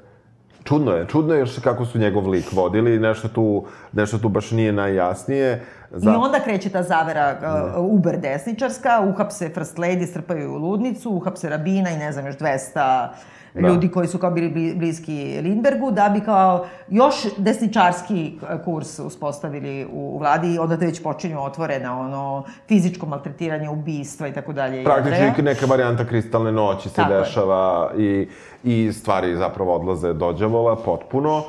[0.64, 4.50] Čudno je, čudno je još kako su njegov lik vodili, nešto tu, nešto tu baš
[4.50, 5.64] nije najjasnije.
[6.02, 7.38] I onda kreće ta zavera
[7.78, 12.26] uh, uber desničarska, uhapse First Lady, strpaju ju u ludnicu, uhapse Rabina i ne znam
[12.26, 13.08] još 200
[13.56, 13.68] Da.
[13.68, 18.32] ljudi koji su kao bili bli- bliski Lindbergu, da bi kao još desničarski
[18.64, 24.32] kurs uspostavili u, vladi i onda te već počinju otvorena ono fizičko maltretiranje, ubistva i
[24.32, 24.84] tako dalje.
[24.84, 27.18] Praktično neka varijanta kristalne noći se Tako je.
[27.20, 28.28] dešava i,
[28.64, 31.42] i stvari zapravo odlaze do đavola potpuno.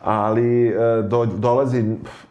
[0.00, 0.72] Ali e,
[1.02, 1.84] do, dolazi,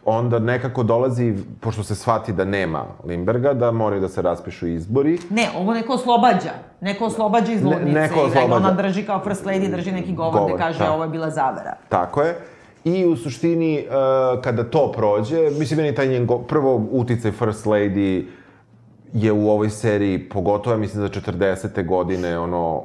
[0.04, 1.28] onda nekako dolazi,
[1.60, 5.18] pošto se shvati da nema Limberga, da moraju da se raspišu izbori.
[5.30, 6.50] Ne, ovo neko oslobađa.
[6.80, 7.92] Neko oslobađa iz Ne- ludnice.
[7.92, 8.54] neko i da oslobađa.
[8.56, 10.92] ona drži kao first lady, drži neki govor, Govor, gde kaže da.
[10.92, 11.76] ovo je bila zavera.
[11.88, 12.36] Tako je.
[12.84, 13.86] I u suštini, e,
[14.42, 18.24] kada to prođe, mislim, meni taj njen, prvo uticaj First Lady
[19.12, 21.82] je u ovoj seriji, pogotovo, mislim, za 40.
[21.82, 22.82] godine, ono,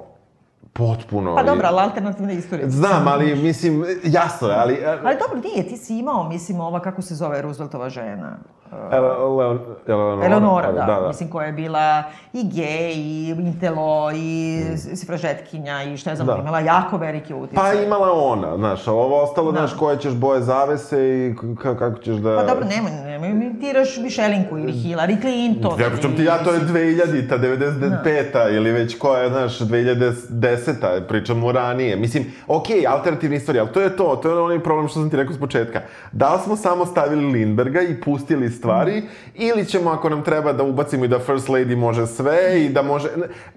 [0.78, 1.36] potpuno...
[1.36, 2.70] Pa dobro, ali alternativna istorija.
[2.70, 4.74] Znam, ali, mislim, jasno je, ali...
[4.74, 8.38] e, Ali dobro, nije, ti si imao, mislim, ova, kako se zove, Rooseveltova žena.
[8.72, 9.08] Ele,
[9.38, 11.08] Leon, Eleonora, Eleonora, da, da, da.
[11.08, 12.04] mislim, koja je bila
[12.34, 14.78] i gej, i intelo, i mm.
[14.78, 16.38] sifražetkinja, i šta je znam, Da.
[16.42, 17.76] imala jako velike uticaje.
[17.76, 19.58] Pa imala ona, znaš, a ovo ostalo, Da.
[19.58, 22.36] znaš, koje ćeš boje zavese i kako ćeš da...
[22.36, 25.80] Pa dobro, nemoj, nemoj mi tiraš Mišelinku ili Hillary Clinton.
[25.80, 31.52] Ja pričam ti ja, to je 2000-ta, 95-ta ili već koja je, znaš, 2010-ta, pričamo
[31.52, 31.96] ranije.
[31.96, 35.10] Mislim, okej, okay, alternativna istorija, ali to je to, to je onaj problem što sam
[35.10, 35.82] ti rekao s početka.
[36.12, 39.04] Da li smo samo stavili Lindberga i pustili stvari,
[39.36, 42.82] ili ćemo, ako nam treba, da ubacimo i da First Lady može sve i da
[42.82, 43.10] može...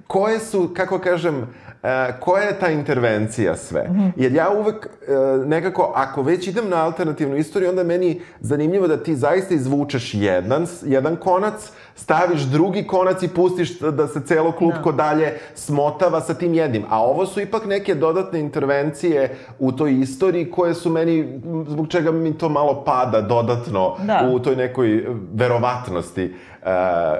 [0.07, 1.46] Koje su, kako kažem,
[1.82, 3.88] e, koja je ta intervencija sve?
[4.16, 5.12] Jer ja uvek e,
[5.46, 10.66] nekako, ako već idem na alternativnu istoriju, onda meni zanimljivo da ti zaista izvučeš jedan,
[10.84, 16.55] jedan konac, staviš drugi konac i pustiš da se celo klupko dalje smotava sa tim
[16.55, 16.84] jednim.
[16.88, 22.12] A ovo su ipak neke dodatne intervencije u toj istoriji koje su meni, zbog čega
[22.12, 24.30] mi to malo pada dodatno Da.
[24.32, 26.32] u toj nekoj verovatnosti e,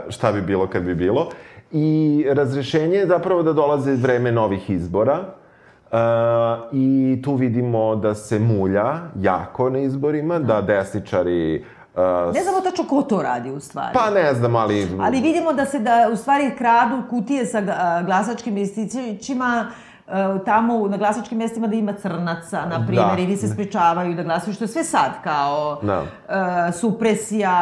[0.09, 1.29] šta bi bilo kad bi bilo.
[1.73, 5.19] I razrešenje je zapravo da dolaze vreme novih izbora.
[5.93, 5.99] Uh,
[6.73, 11.59] I tu vidimo da se mulja jako na izborima, da desničari...
[11.61, 11.78] Uh,
[12.35, 13.95] Ne znamo tačno ko to radi u stvari.
[13.95, 14.97] pa ne znam, ali...
[15.01, 19.67] Ali vidimo da se da u stvari kradu kutije sa a, glasačkim listićima
[20.07, 20.13] e,
[20.45, 23.23] tamo na glasačkim mestima da ima crnaca, na primjer, Da.
[23.23, 26.03] ili se sprečavaju da glasaju, što je sve sad kao Da.
[26.69, 27.55] e, supresija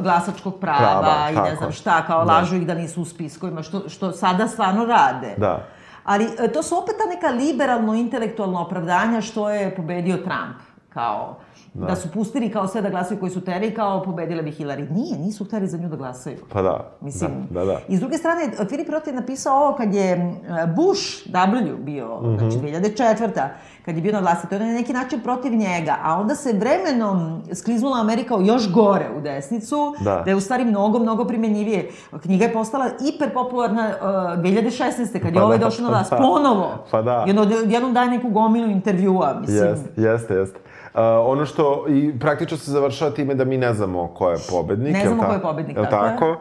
[0.00, 2.32] glasačkog prava, Prava, i ne znam šta, kao Da.
[2.32, 5.34] lažu ih da nisu u spiskovima, što, što sada stvarno rade.
[5.36, 5.66] Da.
[6.04, 10.56] Ali e, to su opet ta neka liberalno-intelektualna opravdanja što je pobedio Trump.
[10.94, 11.36] Kao
[11.74, 11.86] da.
[11.86, 14.90] da su pustili kao sve da glasaju koji su teri i kao pobedila bi Hillary.
[14.90, 16.36] Nije, nisu teri za nju da glasaju.
[16.52, 16.90] Pa da.
[17.00, 17.78] Mislim, da, da, da.
[17.88, 20.34] I s druge strane, Filip Roth je napisao ovo kad je
[20.76, 22.38] Bush W bio, mm -hmm.
[22.38, 23.48] znači 2004
[23.84, 26.52] kad je bio na vlasti, to je na neki način protiv njega, a onda se
[26.52, 31.90] vremenom skliznula Amerika još gore u desnicu, da, da je u stvari mnogo, mnogo primenjivije.
[32.22, 34.06] Knjiga je postala hiperpopularna uh,
[34.42, 35.12] 2016.
[35.12, 36.84] kad je pa ovaj da, došao na vlast, pa, ponovo.
[36.90, 37.24] Pa da.
[37.26, 37.30] I
[37.72, 39.68] jednom daje neku gomilu intervjua, mislim.
[39.68, 40.58] Jeste, jeste, jeste.
[40.94, 44.94] Uh, ono što i praktično se završava time da mi ne znamo ko je pobednik.
[44.94, 46.36] Ne znamo ko je pobednik, tako, tako je.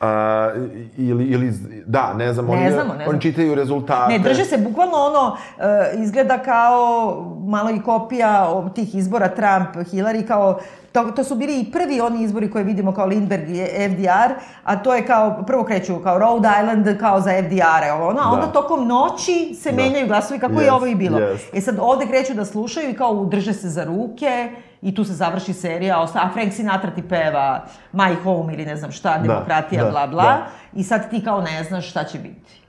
[0.00, 0.50] A,
[0.96, 1.52] ili, ili,
[1.86, 4.12] da, ne znam, ne oni, znamo, ne oni čitaju rezultate.
[4.12, 7.14] Ne, drže se bukvalno ono, uh, izgleda kao
[7.46, 10.58] malo i kopija tih izbora Trump, Hillary, kao
[10.92, 14.34] To, to su bili i prvi oni izbori koje vidimo kao Lindbergh i FDR,
[14.64, 18.46] a to je kao, prvo kreću kao Rhode Island, kao za FDR-e, ono, a onda
[18.46, 18.52] da.
[18.52, 19.76] tokom noći se da.
[19.76, 21.18] menjaju glasovi, kako yes, je ovo i bilo.
[21.18, 21.38] Yes.
[21.52, 24.50] E sad ovde kreću da slušaju i kao drže se za ruke,
[24.82, 28.92] i tu se završi serija, a Frank Sinatra ti peva My Home ili ne znam
[28.92, 30.46] šta, da, demokratija, da, bla, bla, da.
[30.72, 32.62] i sad ti kao ne znaš šta će biti.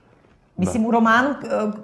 [0.56, 0.88] Mislim, da.
[0.88, 1.34] u romanu, e,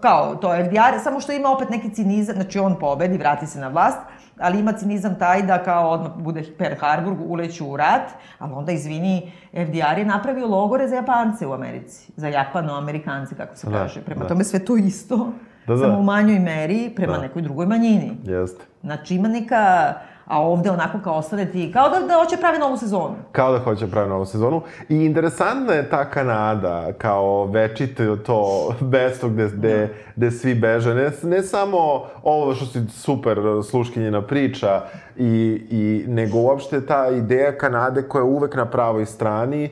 [0.01, 3.61] kao, to je FDR, samo što ima opet neki cinizam, znači on pobedi, vrati se
[3.61, 3.99] na vlast,
[4.39, 8.73] ali ima cinizam taj da kao odmah bude Pearl Harbor, uleću u rat, ali onda,
[8.73, 14.01] izvini, FDR je napravio logore za Japance u Americi, za Japano-Amerikance, kako se da, kaže.
[14.01, 14.29] Prema da.
[14.29, 15.33] tome sve to isto,
[15.67, 15.81] da, da.
[15.81, 17.23] samo u manjoj meri, prema da.
[17.23, 18.17] nekoj drugoj manjini.
[18.25, 18.65] Jeste.
[18.83, 19.95] Znači, ima neka
[20.27, 23.15] a ovde onako kao ostane ti, kao da, da hoće pravi novu sezonu.
[23.33, 24.63] Kao da hoće pravi novu sezonu.
[24.89, 29.93] I interesantna je ta Kanada, kao večite to mesto gde, gde, da.
[30.17, 30.95] gde svi beže.
[30.95, 31.79] Ne, ne samo
[32.23, 33.39] ovo što si super
[33.71, 34.83] sluškinjena priča,
[35.17, 39.71] i, i, nego uopšte ta ideja Kanade koja je uvek na pravoj strani,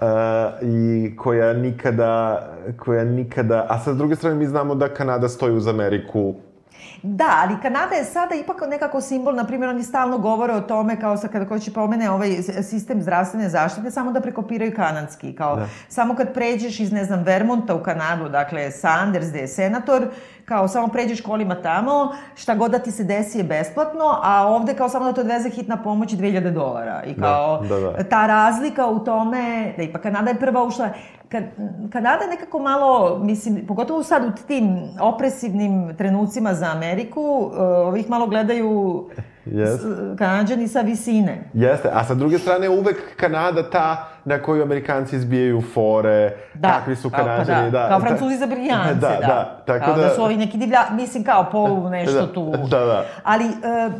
[0.00, 0.02] Uh,
[0.62, 2.42] i koja nikada,
[2.78, 6.34] koja nikada, a sa druge strane mi znamo da Kanada stoji uz Ameriku
[7.02, 11.00] Da, ali Kanada je sada ipak nekako simbol, na primjer, oni stalno govore o tome,
[11.00, 15.68] kao sa kada će pomene ovaj sistem zdravstvene zaštite, samo da prekopiraju kanadski, kao da.
[15.88, 20.08] samo kad pređeš iz, ne znam, Vermonta u Kanadu, dakle, Sanders, gde je senator,
[20.44, 24.74] kao samo pređeš kolima tamo, šta god da ti se desi je besplatno, a ovde
[24.74, 27.02] kao samo da te odveze hitna pomoć 2000 dolara.
[27.06, 28.04] I da, kao da, da, da.
[28.04, 30.88] ta razlika u tome, da ipak Kanada je prva ušla,
[31.28, 31.44] kad,
[31.92, 38.10] Kanada je nekako malo, mislim, pogotovo sad u tim opresivnim trenucima za Ameriku, uh, ovih
[38.10, 39.04] malo gledaju
[39.46, 39.78] yes.
[40.18, 41.50] Kanadžani sa visine.
[41.54, 46.68] Jeste, a sa druge strane uvek Kanada ta na koju Amerikanci izbijaju fore, da.
[46.68, 47.70] kakvi su Kanadžani.
[47.70, 49.08] Da, da, kao Francuzi za briljance, da.
[49.08, 49.62] Da, da.
[49.66, 52.52] Tako kao da, da su ovi neki divlja, mislim kao polu nešto da, tu.
[52.70, 53.04] Da, da.
[53.24, 53.92] Ali, uh,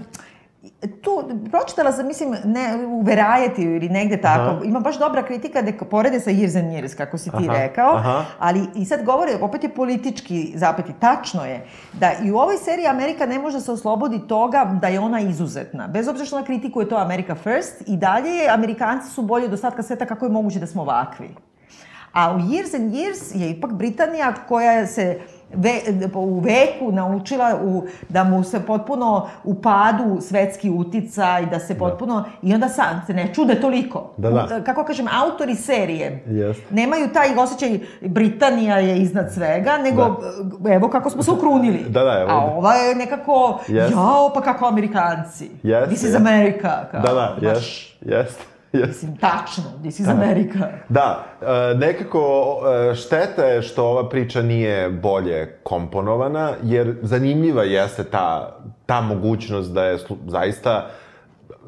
[1.03, 4.61] tu, pročitala sam, mislim, ne, u Variety ili negde tako, aha.
[4.64, 7.95] ima baš dobra kritika da porede sa Years and Years, kako si ti aha, rekao,
[7.97, 8.25] aha.
[8.39, 12.87] ali i sad govore, opet je politički zapeti, tačno je, da i u ovoj seriji
[12.87, 15.87] Amerika ne može se oslobodi toga da je ona izuzetna.
[15.87, 19.53] Bez obzira što ona kritikuje to America First, i dalje je, Amerikanci su bolji od
[19.53, 21.29] ostatka sveta, kako je moguće da smo ovakvi.
[22.12, 25.21] A u Years and Years je ipak Britanija koja se
[25.55, 25.80] ve,
[26.14, 31.78] u veku naučila u, da mu se potpuno upadu svetski uticaj, da se da.
[31.78, 32.14] potpuno...
[32.20, 32.28] Da.
[32.42, 34.11] I onda sam se ne čude toliko.
[34.16, 34.61] Da, da.
[34.64, 36.55] Kako kažem, autori serije yes.
[36.70, 40.20] nemaju taj osjećaj Britanija je iznad svega, nego
[40.59, 40.72] da.
[40.72, 41.84] evo kako smo se ukrunili.
[41.88, 42.30] Da, da, evo.
[42.30, 43.90] A ova je nekako, yes.
[43.90, 45.51] jao, pa kako Amerikanci.
[45.62, 46.16] Yes, This is yes.
[46.16, 46.84] America.
[46.90, 47.59] Kao, da, da, jes.
[48.01, 48.55] Yes.
[48.73, 50.69] Mislim, tačno, this is America.
[50.89, 52.57] Da, e, nekako
[52.91, 58.57] e, šteta je što ova priča nije bolje komponovana, jer zanimljiva jeste ta,
[58.87, 60.91] ta mogućnost da je zaista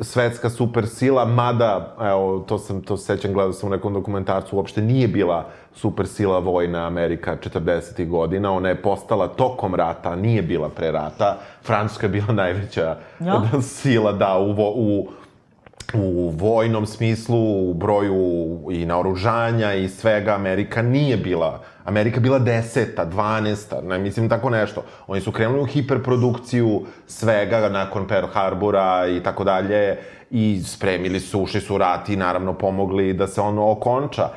[0.00, 5.08] svetska supersila, mada, evo, to sam, to sećam, gledao sam u nekom dokumentarcu, uopšte nije
[5.08, 8.08] bila supersila vojna Amerika 40.
[8.08, 11.36] godina, ona je postala tokom rata, nije bila pre rata.
[11.62, 13.42] Francuska je bila najveća ja.
[13.62, 15.08] sila, da, u, u
[15.94, 23.04] u vojnom smislu, u broju i naoružanja i svega, Amerika nije bila, Amerika bila deseta,
[23.04, 24.84] dvanesta, ne mislim tako nešto.
[25.06, 29.98] Oni su krenuli u hiperprodukciju svega nakon Pearl Harbora i tako dalje
[30.30, 34.28] i spremili su, ušli su rat i naravno pomogli da se ono okonča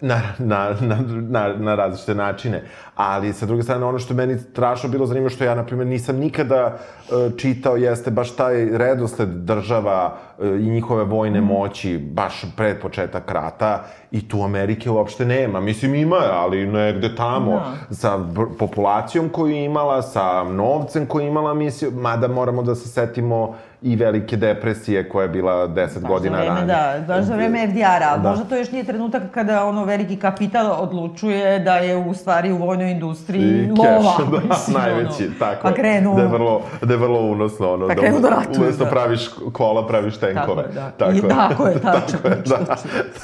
[0.00, 2.62] na, na, na, na, na različite načine.
[2.96, 5.86] Ali, sa druge strane, ono što je meni strašno bilo zanimljivo, što ja, na primjer,
[5.86, 11.44] nisam nikada uh, čitao, jeste baš taj redosled država uh, i njihove vojne mm.
[11.44, 13.84] moći, baš pred početak rata,
[14.14, 15.60] i tu Amerike uopšte nema.
[15.60, 17.50] Mislim, ima, ali negde tamo.
[17.88, 17.94] Da.
[17.94, 18.18] sa
[18.58, 23.54] populacijom koju je imala, sa novcem koju je imala misiju, mada moramo da se setimo
[23.82, 26.66] i velike depresije koja je bila 10 baš godina vreme, ranije.
[26.66, 28.16] Da, baš za vreme FDR-a.
[28.16, 28.30] Da.
[28.30, 32.56] Možda to još nije trenutak kada ono veliki kapital odlučuje da je u stvari u
[32.56, 34.16] vojnoj vojnoj industriji I lova.
[34.16, 35.34] keš, da, mislim, najveći, ono.
[35.38, 35.74] tako Pa je.
[35.74, 36.14] krenu...
[36.14, 37.88] Da je vrlo, da je vrlo unosno, ono.
[37.88, 38.90] Pa krenu da ratuju, Umesto da.
[38.90, 40.62] praviš kola, praviš tenkove.
[40.98, 41.26] Tako je, da.
[41.26, 42.76] I tako je, tačno, tako je, da.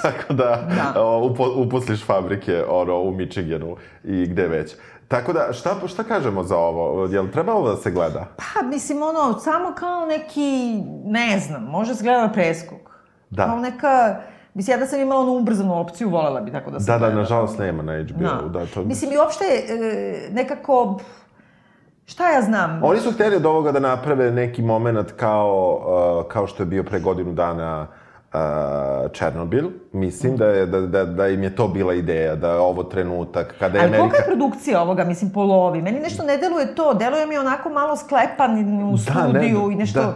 [0.03, 1.03] Tako da, Da.
[1.03, 4.75] o, upo, uposliš fabrike, ono, u Michiganu i gde već.
[5.09, 7.07] Tako da, šta, šta kažemo za ovo?
[7.07, 8.27] Jel treba ovo da se gleda?
[8.37, 12.79] Pa, mislim, ono, samo kao neki, ne znam, može se gleda preskok.
[13.31, 13.45] Da.
[13.47, 14.21] Kao neka,
[14.55, 16.99] mislim, ja da sam imala onu ubrzanu opciju, volela bi tako da se Da, da,
[16.99, 17.15] gleda.
[17.15, 18.49] nažalost nema na HBO-u.
[18.49, 18.67] Da.
[18.67, 18.85] to...
[18.85, 21.01] Mislim, i uopšte e, nekako,
[22.07, 25.81] šta ja znam, Oni su hteli od ovoga da naprave neki moment kao,
[26.23, 27.87] uh, kao što je bio pre godinu dana
[28.33, 28.39] uh,
[29.13, 29.71] Černobil.
[29.93, 33.55] Mislim da, je, da, da, da im je to bila ideja, da je ovo trenutak
[33.59, 34.31] kada je Ali kolika Amerika...
[34.31, 35.83] je produkcija ovoga, mislim, po lovi?
[35.83, 39.77] Meni nešto ne deluje to, deluje mi onako malo sklepan u Da, studiju ne, i
[39.77, 40.01] nešto...
[40.01, 40.15] da.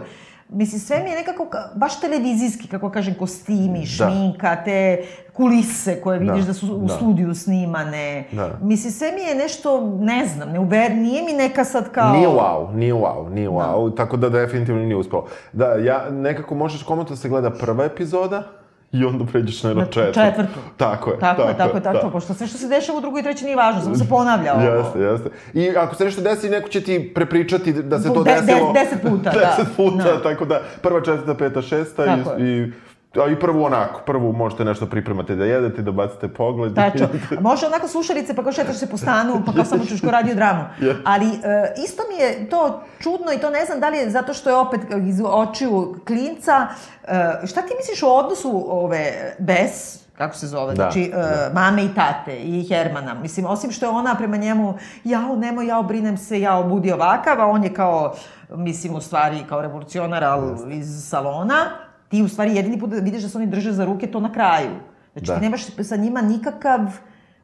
[0.49, 3.85] Mislim, sve mi je nekako ka- baš televizijski, kako kažem, kostimi, Da.
[3.85, 6.93] šminka, te kulise koje vidiš da, Da, su u da.
[6.93, 8.23] studiju snimane.
[8.31, 8.49] Da.
[8.61, 12.11] Mislim, sve mi je nešto, ne znam, ne uver, nije mi neka sad kao...
[12.11, 15.25] Nije wow, nije wow, nije wow, tako da definitivno nije uspelo.
[15.53, 18.43] Da, ja, nekako možeš komotno da se gleda prva epizoda
[18.91, 20.13] i onda pređeš na Na četvrtu.
[20.15, 20.59] četvrtu.
[20.77, 22.09] Tako je, Tako, je, tako je, tako, da.
[22.09, 24.61] pošto sve što se dešava u drugoj i trećoj nije važno, samo se ponavlja ovo.
[24.63, 25.29] Jeste, jeste.
[25.53, 28.73] I ako se nešto desi, neko će ti prepričati da se to De- de- desilo...
[28.73, 29.39] deset puta, da.
[29.39, 30.21] deset puta, Da.
[30.23, 32.71] tako da prva, četvrta, peta, šesta Tako i, i,
[33.17, 36.75] a i prvu onako, prvu možete nešto pripremate da jedete, da bacite pogled.
[36.75, 37.07] Tačno.
[37.37, 40.11] A Može onako slušalice, pa kao šetaš se po stanu, pa kao samo čuš ko
[40.11, 40.63] radio dramu.
[41.05, 44.33] Ali e, isto mi je to čudno i to ne znam da li je zato
[44.33, 46.67] što je opet iz očiju klinca.
[47.07, 51.51] E, šta ti misliš o odnosu ove Bes, kako se zove, Da, znači e, da.
[51.53, 53.13] mame i tate i Hermana.
[53.13, 57.41] Mislim, osim što je ona prema njemu, jao, nemoj, jao, brinem se, jao, budi ovakav,
[57.41, 58.15] a on je kao,
[58.49, 61.84] mislim, u stvari kao revolucionar, ali iz salona.
[62.15, 64.31] Ti u stvari jedini put da vidiš da se oni drže za ruke, to na
[64.31, 64.69] kraju.
[65.13, 65.35] Znači, Da.
[65.35, 66.79] ti nemaš sa njima nikakav...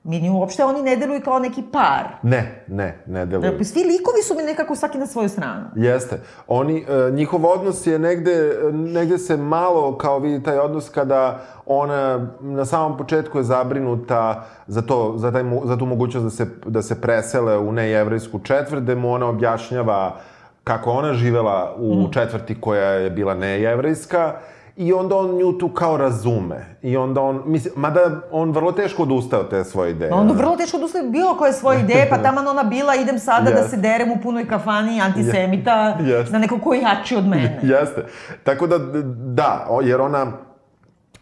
[0.03, 2.07] Mi uopšte oni ne deluju kao neki par.
[2.24, 3.51] Ne, ne, ne deluju.
[3.51, 5.65] Dakle, svi likovi su mi nekako svaki na svoju stranu.
[5.76, 6.22] Jeste.
[6.47, 12.28] Oni, e, njihov odnos je negde, negde se malo, kao vidi taj odnos kada ona
[12.41, 16.82] na samom početku je zabrinuta za, to, za, taj, za tu mogućnost da se, da
[16.82, 20.15] se presele u nejevrejsku četvrt, gde mu ona objašnjava
[20.63, 24.34] kako ona živela u četvrti koja je bila nejevrejska
[24.76, 26.65] i onda on nju tu kao razume.
[26.82, 30.13] I onda on, mislim, mada on vrlo teško odustaje od te svoje ideje.
[30.13, 33.51] Ono vrlo teško da ustaje bilo koje svoje ideje, pa taman ona bila, idem sada
[33.51, 33.69] da Jeste.
[33.69, 36.34] se derem u punoj kafani antisemita Jeste.
[36.34, 37.59] na nekog ko je jači od mene.
[37.63, 38.05] Jeste.
[38.43, 38.78] Tako da,
[39.13, 40.32] da, jer ona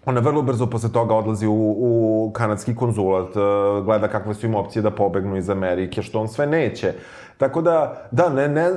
[0.06, 3.40] Ona vrlo brzo posle toga odlazi u, u kanadski konzulat, e,
[3.84, 6.94] gleda kakve su im opcije da pobegnu iz Amerike, što on sve neće.
[7.38, 8.70] Tako da, da, ne, ne,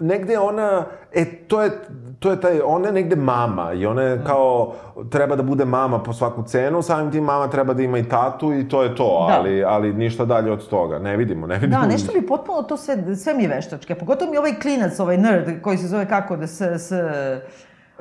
[0.00, 1.70] negde ona, e, to je,
[2.18, 4.72] to je taj, ona je negde mama i ona je kao,
[5.10, 8.52] treba da bude mama po svaku cenu, samim tim mama treba da ima i tatu
[8.52, 9.34] i to je to, Da.
[9.38, 10.98] ali, ali ništa dalje od toga.
[10.98, 11.80] Ne vidimo, ne vidimo.
[11.80, 13.94] Da, nešto mi potpuno to sve, sve mi je veštačke.
[13.94, 16.78] Pogotovo mi ovaj klinac, ovaj nerd, koji se zove kako da se...
[16.78, 16.92] s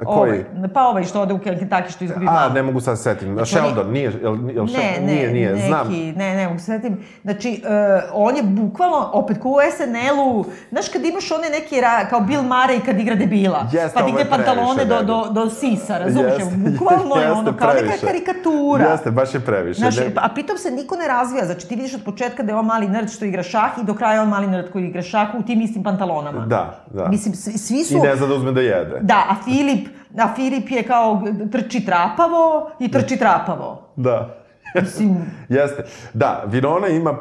[0.06, 0.32] Koji?
[0.32, 3.34] Ovaj, pa ovaj što ode u Kentucky što izgubi A, ne mogu sad se setim.
[3.34, 5.06] Znači, Sheldon, nije, jel, jel Ne, Sheldon?
[5.06, 5.88] ne, nije, nije, neki, znam.
[6.16, 6.98] ne, ne, mogu se setim.
[7.24, 7.70] Znači, uh,
[8.14, 12.44] on je bukvalno, opet kao u SNL-u, znaš kad imaš one neke, ra, kao Bill
[12.44, 16.34] Murray kad igra debila, Jeste, pa digne pantalone do, do, do sisa, razumiješ?
[16.34, 18.06] Jeste, Bukvalno je ono, kao neka previše.
[18.06, 18.86] karikatura.
[18.86, 19.80] Jeste, baš je previše.
[19.80, 22.56] Znaš, Ne- a pritom se niko ne razvija, znači ti vidiš od početka da je
[22.56, 25.28] on mali nerd što igra šah i do kraja on mali nerd koji igra šah
[25.36, 26.46] u tim istim pantalonama.
[26.46, 27.08] Da, da.
[27.08, 27.98] Mislim, svi, svi su...
[27.98, 29.00] I ne zna da uzme da jede.
[29.02, 29.88] Da, a Filip,
[30.18, 33.88] a Filip je kao trči trapavo i trči trapavo.
[33.96, 34.38] Da.
[34.76, 35.16] Mislim,
[35.50, 35.84] Jeste.
[36.14, 37.18] Da, Vinona ima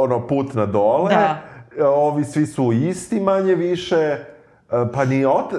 [0.00, 1.14] ono put na dole.
[1.14, 1.36] Da.
[1.86, 3.96] Ovi svi su isti manje više.
[3.96, 4.16] E,
[4.94, 5.52] Pa ni ot...
[5.52, 5.58] e,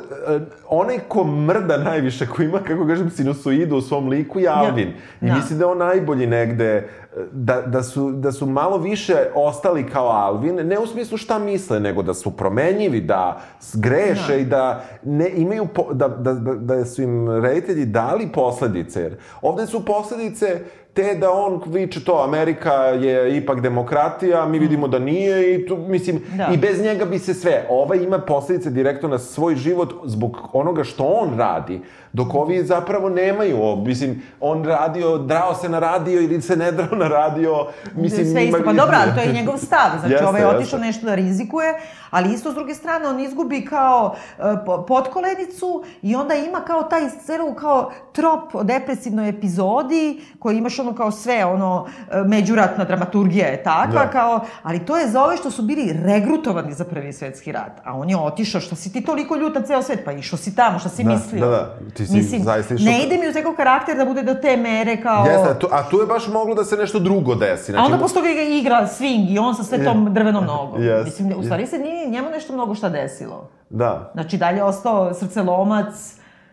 [0.70, 4.94] Onaj ko mrda najviše, ko ima, kako kažem, sinusoidu u svom liku je Alvin.
[5.22, 5.34] I Da.
[5.34, 6.90] mislim da je on najbolji negde,
[7.32, 11.80] da, da, su, da su malo više ostali kao Alvin, ne u smislu šta misle,
[11.80, 13.42] nego da su promenjivi, da
[13.74, 14.36] greše Da.
[14.36, 19.02] i da ne imaju, po, da, da, da, da su im reditelji dali posledice.
[19.02, 20.60] Jer ovde su posledice
[20.94, 25.78] te da on viče to, Amerika je ipak demokratija, mi vidimo da nije i tu,
[25.78, 26.48] mislim, Da.
[26.54, 27.66] i bez njega bi se sve.
[27.70, 31.82] Ovaj ima posledice direktno na svoj život zbog onoga što on radi,
[32.14, 36.96] dok ovi zapravo nemaju, mislim, on radio, drao se na radio ili se ne drao
[36.96, 37.66] na radio,
[37.96, 38.64] mislim, sve isto.
[38.66, 39.90] Pa dobro, ali to je njegov stav.
[40.00, 41.74] Znači, Jeste, ovaj je otišao nešto da rizikuje,
[42.10, 46.84] ali isto s druge strane on izgubi kao uh, po- potkolenicu i onda ima kao
[46.84, 51.88] taj celu kao trop o depresivnoj epizodi koji imaš ono kao sve, ono, uh,
[52.26, 54.10] međuratna dramaturgija je takva, Da.
[54.10, 57.72] kao, ali to je za ove što su bili regrutovani za prvi svetski rat.
[57.86, 60.06] A on je otišao, šta si ti toliko ljut na ceo svet?
[60.06, 61.42] Pa išao si tamo, šta si Da, mislio?
[61.42, 61.78] da, da.
[61.90, 64.98] Ti si zaista išao- ne ide mi u njegov karakter da bude do te mere
[64.98, 65.26] kao...
[65.26, 67.72] Jeste, a tu, a tu je baš moglo da se nešto drugo desi.
[67.72, 70.82] A Znači, onda posle toga igra swing i on sa sve tom drvenom nogom.
[70.82, 71.04] Yes.
[71.04, 73.50] Mislim, u stvari se nije njemu nešto mnogo šta desilo.
[73.70, 75.94] Da, Znači, dalje je ostao srcelomac,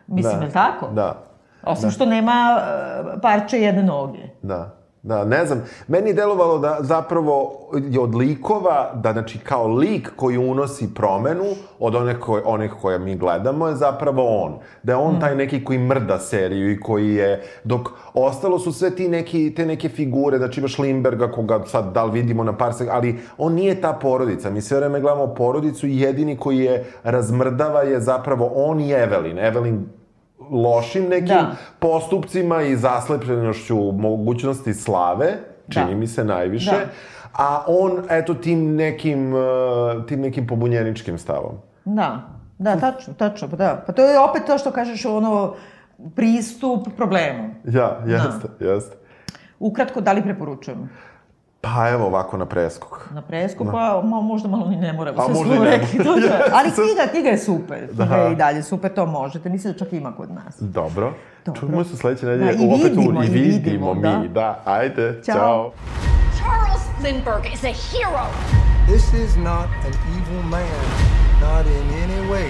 [0.07, 0.45] mislim, Da.
[0.45, 0.87] je tako?
[0.89, 1.28] da.
[1.63, 4.23] Osim što nema e, parče jedne noge.
[4.43, 5.65] Da, da, ne znam.
[5.89, 7.59] Meni je delovalo da zapravo
[7.91, 11.45] je od likova, da znači kao lik koji unosi promenu
[11.79, 14.59] od one koje, onih koje mi gledamo je zapravo on.
[14.83, 18.91] Da je on taj neki koji mrda seriju i koji je, dok ostalo su sve
[18.91, 22.75] ti neki, te neke figure, znači imaš Limberga koga sad da li vidimo na par
[22.75, 24.51] sek, ali on nije ta porodica.
[24.51, 29.53] Mi sve vreme gledamo porodicu i jedini koji je razmrdava je zapravo on i Evelyn.
[29.53, 29.98] Evelyn
[30.53, 31.51] lošim nekim Da.
[31.79, 35.33] postupcima i zaslepljenošću mogućnosti slave,
[35.69, 35.97] čini Da.
[35.97, 36.87] mi se najviše, Da.
[37.35, 39.41] a on, eto, tim nekim, uh,
[40.07, 41.53] tim nekim pobunjeničkim stavom.
[41.85, 42.23] Da,
[42.59, 43.85] da, tačno, tačno, pa da.
[43.87, 45.55] Pa to je opet to što kažeš, ono,
[46.15, 47.55] pristup problemu.
[47.65, 48.97] Ja, jeste, jeste.
[49.61, 50.89] Ukratko, da li preporučujem?
[51.61, 53.09] Pa evo ovako na preskok.
[53.13, 53.71] Na presku, pa
[54.05, 56.05] ma, možda malo ni ne moramo, A sve možda smo i ne rekli.
[56.05, 56.45] To, da.
[56.57, 57.87] Ali knjiga, knjiga je super.
[57.87, 58.17] Knjiga Da.
[58.17, 59.49] je i dalje super, to možete.
[59.49, 60.55] Mislim da čak ima kod nas.
[60.61, 61.13] Dobro.
[61.47, 61.61] Dobro.
[61.61, 62.45] Čujemo se sledeće nedelje.
[62.47, 64.01] Da, i opet u- vidimo, i i vidimo, vidimo, mi.
[64.01, 64.23] da.
[64.31, 65.73] Da, ajde, Ćao.
[66.37, 68.27] Charles Lindbergh is a hero.
[68.87, 70.79] This is not an evil man,
[71.41, 72.49] not in any way.